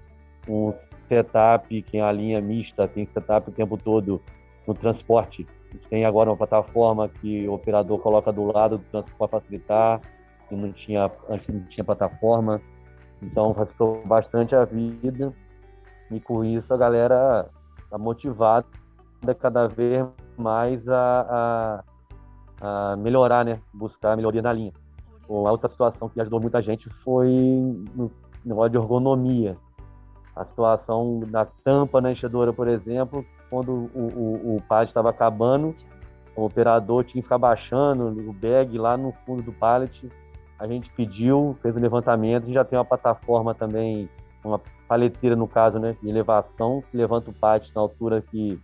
um 0.47 0.73
setup, 1.07 1.81
que 1.83 1.97
é 1.97 2.01
a 2.01 2.11
linha 2.11 2.41
mista, 2.41 2.87
tem 2.87 3.07
setup 3.13 3.49
o 3.49 3.53
tempo 3.53 3.77
todo 3.77 4.21
no 4.65 4.73
transporte. 4.73 5.45
A 5.69 5.73
gente 5.73 5.87
tem 5.89 6.05
agora 6.05 6.29
uma 6.29 6.37
plataforma 6.37 7.09
que 7.09 7.47
o 7.47 7.53
operador 7.53 7.99
coloca 7.99 8.31
do 8.31 8.45
lado 8.45 8.77
do 8.77 8.83
transporte 8.85 9.17
para 9.17 9.27
facilitar, 9.27 10.01
que 10.47 10.55
não 10.55 10.71
tinha, 10.71 11.11
antes 11.29 11.47
não 11.47 11.61
tinha 11.65 11.83
plataforma. 11.83 12.61
Então 13.21 13.53
facilitou 13.53 14.01
bastante 14.05 14.55
a 14.55 14.65
vida 14.65 15.33
e 16.09 16.19
com 16.19 16.43
isso 16.43 16.73
a 16.73 16.77
galera 16.77 17.49
está 17.83 17.97
motivada 17.97 18.65
cada 19.39 19.67
vez 19.67 20.05
mais 20.37 20.87
a, 20.87 21.25
a, 21.29 21.83
a, 22.61 22.95
melhorar, 22.95 23.43
né? 23.43 23.59
Buscar 23.73 24.15
melhoria 24.15 24.41
na 24.41 24.53
linha. 24.53 24.71
Uma 25.27 25.51
outra 25.51 25.69
situação 25.69 26.09
que 26.09 26.19
ajudou 26.21 26.39
muita 26.39 26.61
gente 26.61 26.89
foi 27.03 27.27
no 27.95 28.11
negócio 28.45 28.71
de 28.71 28.77
ergonomia. 28.77 29.57
A 30.35 30.45
situação 30.45 31.21
da 31.27 31.45
tampa 31.45 31.99
na 31.99 32.11
enchedora, 32.11 32.53
por 32.53 32.67
exemplo, 32.67 33.25
quando 33.49 33.89
o, 33.93 33.99
o, 34.15 34.55
o 34.55 34.61
pallet 34.67 34.89
estava 34.89 35.09
acabando, 35.09 35.75
o 36.35 36.45
operador 36.45 37.03
tinha 37.03 37.15
que 37.15 37.23
ficar 37.23 37.37
baixando 37.37 38.07
o 38.29 38.33
bag 38.33 38.77
lá 38.77 38.95
no 38.95 39.11
fundo 39.25 39.41
do 39.41 39.51
pallet 39.51 40.09
a 40.61 40.67
gente 40.67 40.91
pediu, 40.91 41.57
fez 41.59 41.75
um 41.75 41.79
levantamento 41.79 42.47
e 42.47 42.53
já 42.53 42.63
tem 42.63 42.77
uma 42.77 42.85
plataforma 42.85 43.55
também, 43.55 44.07
uma 44.43 44.61
paleteira 44.87 45.35
no 45.35 45.47
caso, 45.47 45.79
né, 45.79 45.97
de 45.99 46.07
elevação, 46.07 46.83
que 46.83 46.95
levanta 46.95 47.31
o 47.31 47.33
pátio 47.33 47.71
na 47.73 47.81
altura 47.81 48.21
que 48.21 48.59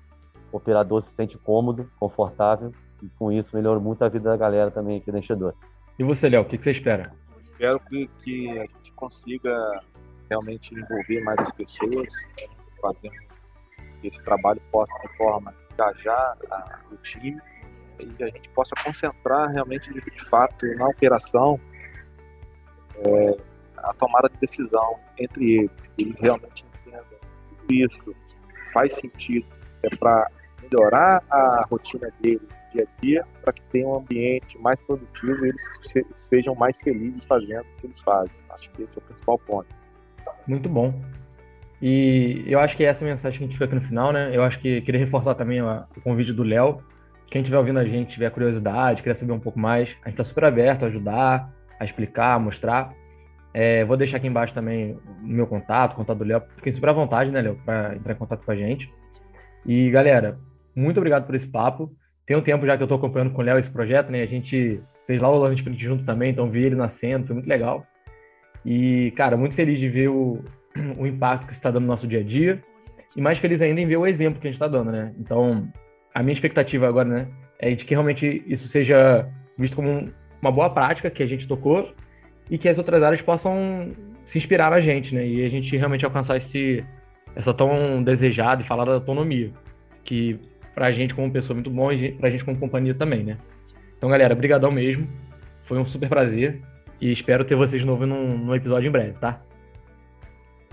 o 0.51 0.57
operador 0.57 1.01
se 1.01 1.10
sente 1.15 1.36
cômodo, 1.39 1.89
confortável, 1.99 2.71
e 3.01 3.10
com 3.17 3.31
isso 3.31 3.55
melhorou 3.55 3.81
muito 3.81 4.03
a 4.03 4.10
vida 4.10 4.29
da 4.29 4.38
galera 4.38 4.71
também 4.71 4.97
aqui 4.97 5.12
da 5.12 5.19
enchedora. 5.19 5.55
E 5.97 6.03
você, 6.03 6.29
Léo, 6.29 6.41
o 6.41 6.45
que, 6.45 6.57
que, 6.57 6.63
você 6.63 6.71
espera? 6.71 7.13
Espero 7.51 7.79
que, 7.81 8.07
que, 8.23 8.49
a 8.51 8.65
gente 8.65 8.91
consiga 8.95 9.81
realmente 10.29 10.73
envolver 10.73 11.21
mais 11.23 11.39
as 11.39 11.51
pessoas, 11.51 12.13
fazendo 12.81 13.15
que 14.01 14.07
esse 14.07 14.23
trabalho 14.23 14.62
possa, 14.71 14.93
de 14.99 15.17
forma, 15.17 15.53
engajar 15.73 16.38
a, 16.51 16.79
o 16.91 16.97
time 16.97 17.41
e 17.99 18.23
a 18.23 18.27
gente 18.27 18.49
possa 18.49 18.75
concentrar 18.83 19.49
realmente, 19.49 19.91
de, 19.91 20.01
de 20.01 20.25
fato, 20.25 20.65
na 20.75 20.88
operação, 20.88 21.60
é, 22.95 23.38
a 23.77 23.93
tomada 23.93 24.29
de 24.29 24.38
decisão 24.38 24.99
entre 25.17 25.60
eles, 25.60 25.88
que 25.88 26.03
eles 26.03 26.19
realmente 26.19 26.63
entendam 26.86 27.03
tudo 27.49 27.73
isso 27.73 28.15
faz 28.71 28.93
sentido, 28.95 29.47
é 29.83 29.95
para 29.95 30.29
melhorar 30.62 31.23
a 31.29 31.65
rotina 31.69 32.12
deles 32.19 32.57
dia 32.78 32.88
a 32.88 33.02
dia, 33.02 33.26
para 33.44 33.54
que 33.54 33.62
tenham 33.72 33.92
um 33.92 33.96
ambiente 33.98 34.58
mais 34.60 34.82
produtivo 34.82 35.46
e 35.46 35.50
eles 35.50 35.80
se, 35.84 36.06
sejam 36.16 36.56
mais 36.56 36.82
felizes 36.82 37.26
fazendo 37.26 37.62
o 37.62 37.80
que 37.80 37.88
eles 37.88 38.00
fazem. 38.00 38.40
Acho 38.52 38.70
que 38.72 38.84
esse 38.84 38.98
é 38.98 39.02
o 39.02 39.04
principal 39.04 39.38
ponto. 39.40 39.68
Muito 40.48 40.70
bom. 40.70 40.94
E 41.82 42.44
eu 42.48 42.60
acho 42.60 42.76
que 42.76 42.84
é 42.84 42.88
essa 42.88 43.06
mensagem 43.06 43.38
que 43.38 43.44
a 43.44 43.48
gente 43.48 43.54
fica 43.54 43.66
aqui 43.66 43.76
no 43.76 43.82
final, 43.82 44.12
né? 44.12 44.36
Eu 44.36 44.44
acho 44.44 44.60
que 44.60 44.82
queria 44.82 45.00
reforçar 45.00 45.36
também 45.36 45.62
o 45.62 46.02
convite 46.04 46.34
do 46.34 46.44
Léo. 46.44 46.82
Quem 47.28 47.42
estiver 47.42 47.58
ouvindo 47.58 47.80
a 47.80 47.86
gente, 47.86 48.12
tiver 48.12 48.32
curiosidade, 48.32 49.04
querer 49.04 49.16
saber 49.16 49.34
um 49.34 49.40
pouco 49.40 49.60
mais, 49.60 49.96
a 50.02 50.10
gente 50.10 50.13
está 50.13 50.24
super 50.24 50.46
aberto 50.46 50.84
a 50.84 50.88
ajudar, 50.88 51.54
a 51.80 51.86
explicar, 51.86 52.34
a 52.34 52.40
mostrar. 52.40 52.94
É, 53.54 53.84
vou 53.86 53.98
deixar 53.98 54.18
aqui 54.18 54.28
embaixo 54.28 54.54
também 54.54 54.98
o 55.24 55.28
meu 55.28 55.46
contato, 55.46 55.94
o 55.94 55.96
contato 55.96 56.18
do 56.18 56.24
Léo. 56.24 56.42
Fiquem 56.56 56.72
super 56.72 56.90
à 56.90 56.94
vontade, 56.94 57.32
né, 57.32 57.42
Léo, 57.42 57.60
para 57.66 57.96
entrar 57.96 58.13
em 58.13 58.18
contato 58.18 58.46
com 58.46 58.52
a 58.52 58.56
gente. 58.56 58.92
E, 59.66 59.90
galera, 59.90 60.40
muito 60.76 60.98
obrigado 60.98 61.26
por 61.26 61.36
esse 61.36 61.48
papo. 61.48 61.92
Tem 62.28 62.36
um 62.36 62.42
tempo 62.42 62.66
já 62.66 62.76
que 62.76 62.84
eu 62.84 62.86
estou 62.86 62.98
acompanhando 62.98 63.32
com 63.32 63.42
o 63.42 63.46
Léo 63.46 63.58
esse 63.58 63.72
projeto, 63.72 64.12
né? 64.12 64.22
A 64.22 64.28
gente 64.28 64.82
fez 65.08 65.22
lá 65.22 65.30
o 65.30 65.38
Love 65.38 65.56
Sprint 65.56 65.82
junto 65.82 66.04
também, 66.04 66.30
então 66.30 66.52
vi 66.52 66.66
ele 66.66 66.76
nascendo, 66.76 67.26
foi 67.26 67.34
muito 67.34 67.48
legal. 67.48 67.88
E, 68.66 69.12
cara, 69.16 69.38
muito 69.38 69.56
feliz 69.56 69.80
de 69.80 69.88
ver 69.88 70.10
o, 70.10 70.44
o 71.00 71.08
impacto 71.08 71.48
que 71.48 71.54
está 71.54 71.72
dando 71.72 71.84
no 71.84 71.88
nosso 71.88 72.06
dia 72.06 72.20
a 72.20 72.24
dia. 72.24 72.62
E 73.16 73.22
mais 73.22 73.40
feliz 73.40 73.62
ainda 73.62 73.80
em 73.80 73.88
ver 73.88 73.96
o 73.96 74.06
exemplo 74.06 74.42
que 74.42 74.48
a 74.48 74.52
gente 74.52 74.62
está 74.62 74.68
dando, 74.68 74.92
né? 74.92 75.13
Então, 75.18 75.72
a 76.13 76.22
minha 76.22 76.34
expectativa 76.34 76.86
agora, 76.86 77.08
né, 77.08 77.28
é 77.58 77.74
de 77.74 77.86
que 77.86 77.94
realmente 77.94 78.44
isso 78.46 78.68
seja 78.68 79.26
visto 79.58 79.76
como 79.76 80.12
uma 80.42 80.52
boa 80.52 80.70
prática 80.70 81.10
que 81.10 81.24
a 81.24 81.28
gente 81.28 81.48
tocou 81.48 81.94
e 82.52 82.58
que 82.58 82.68
as 82.68 82.78
outras 82.78 83.02
áreas 83.02 83.22
possam 83.22 83.94
se 84.26 84.38
inspirar 84.38 84.70
na 84.70 84.82
gente, 84.82 85.16
né? 85.16 85.26
E 85.26 85.46
a 85.46 85.50
gente 85.50 85.76
realmente 85.78 86.04
alcançar 86.04 86.36
esse, 86.36 86.84
essa 87.34 87.54
tão 87.54 88.04
desejada 88.04 88.62
e 88.62 88.66
falada 88.66 88.92
autonomia, 88.92 89.52
que 90.04 90.38
pra 90.78 90.92
gente 90.92 91.16
como 91.16 91.32
pessoa 91.32 91.56
muito 91.56 91.72
bom 91.72 91.92
e 91.92 92.12
pra 92.12 92.30
gente 92.30 92.46
como 92.46 92.56
companhia 92.56 92.94
também, 92.94 93.24
né? 93.24 93.40
Então, 93.98 94.08
galera, 94.08 94.36
brigadão 94.36 94.72
mesmo. 94.72 95.08
Foi 95.63 95.80
um 95.80 95.86
super 95.88 96.08
prazer 96.08 96.62
e 97.02 97.12
espero 97.12 97.44
ter 97.44 97.56
vocês 97.56 97.82
de 97.82 97.88
novo 97.88 98.06
num, 98.06 98.38
num 98.38 98.54
episódio 98.54 98.88
em 98.88 98.92
breve, 98.92 99.13
tá? 99.13 99.42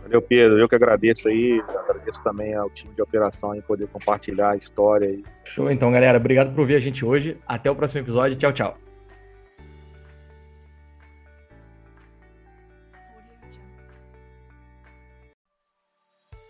Valeu, 0.03 0.21
Pedro. 0.21 0.59
Eu 0.59 0.69
que 0.69 0.75
agradeço 0.75 1.27
aí. 1.27 1.59
Agradeço 1.89 2.23
também 2.23 2.55
ao 2.55 2.69
time 2.69 2.93
de 2.93 3.01
operação 3.01 3.53
aí 3.53 3.63
poder 3.63 3.89
compartilhar 3.89 4.51
a 4.51 4.57
história 4.57 5.09
aí. 5.09 5.25
Show, 5.43 5.71
então, 5.71 5.91
galera. 5.91 6.19
Obrigado 6.19 6.53
por 6.53 6.61
ouvir 6.61 6.75
a 6.75 6.81
gente 6.81 7.03
hoje. 7.03 7.39
Até 7.49 7.71
o 7.71 7.75
próximo 7.75 8.03
episódio. 8.03 8.37
Tchau, 8.37 8.53
tchau. 8.53 8.84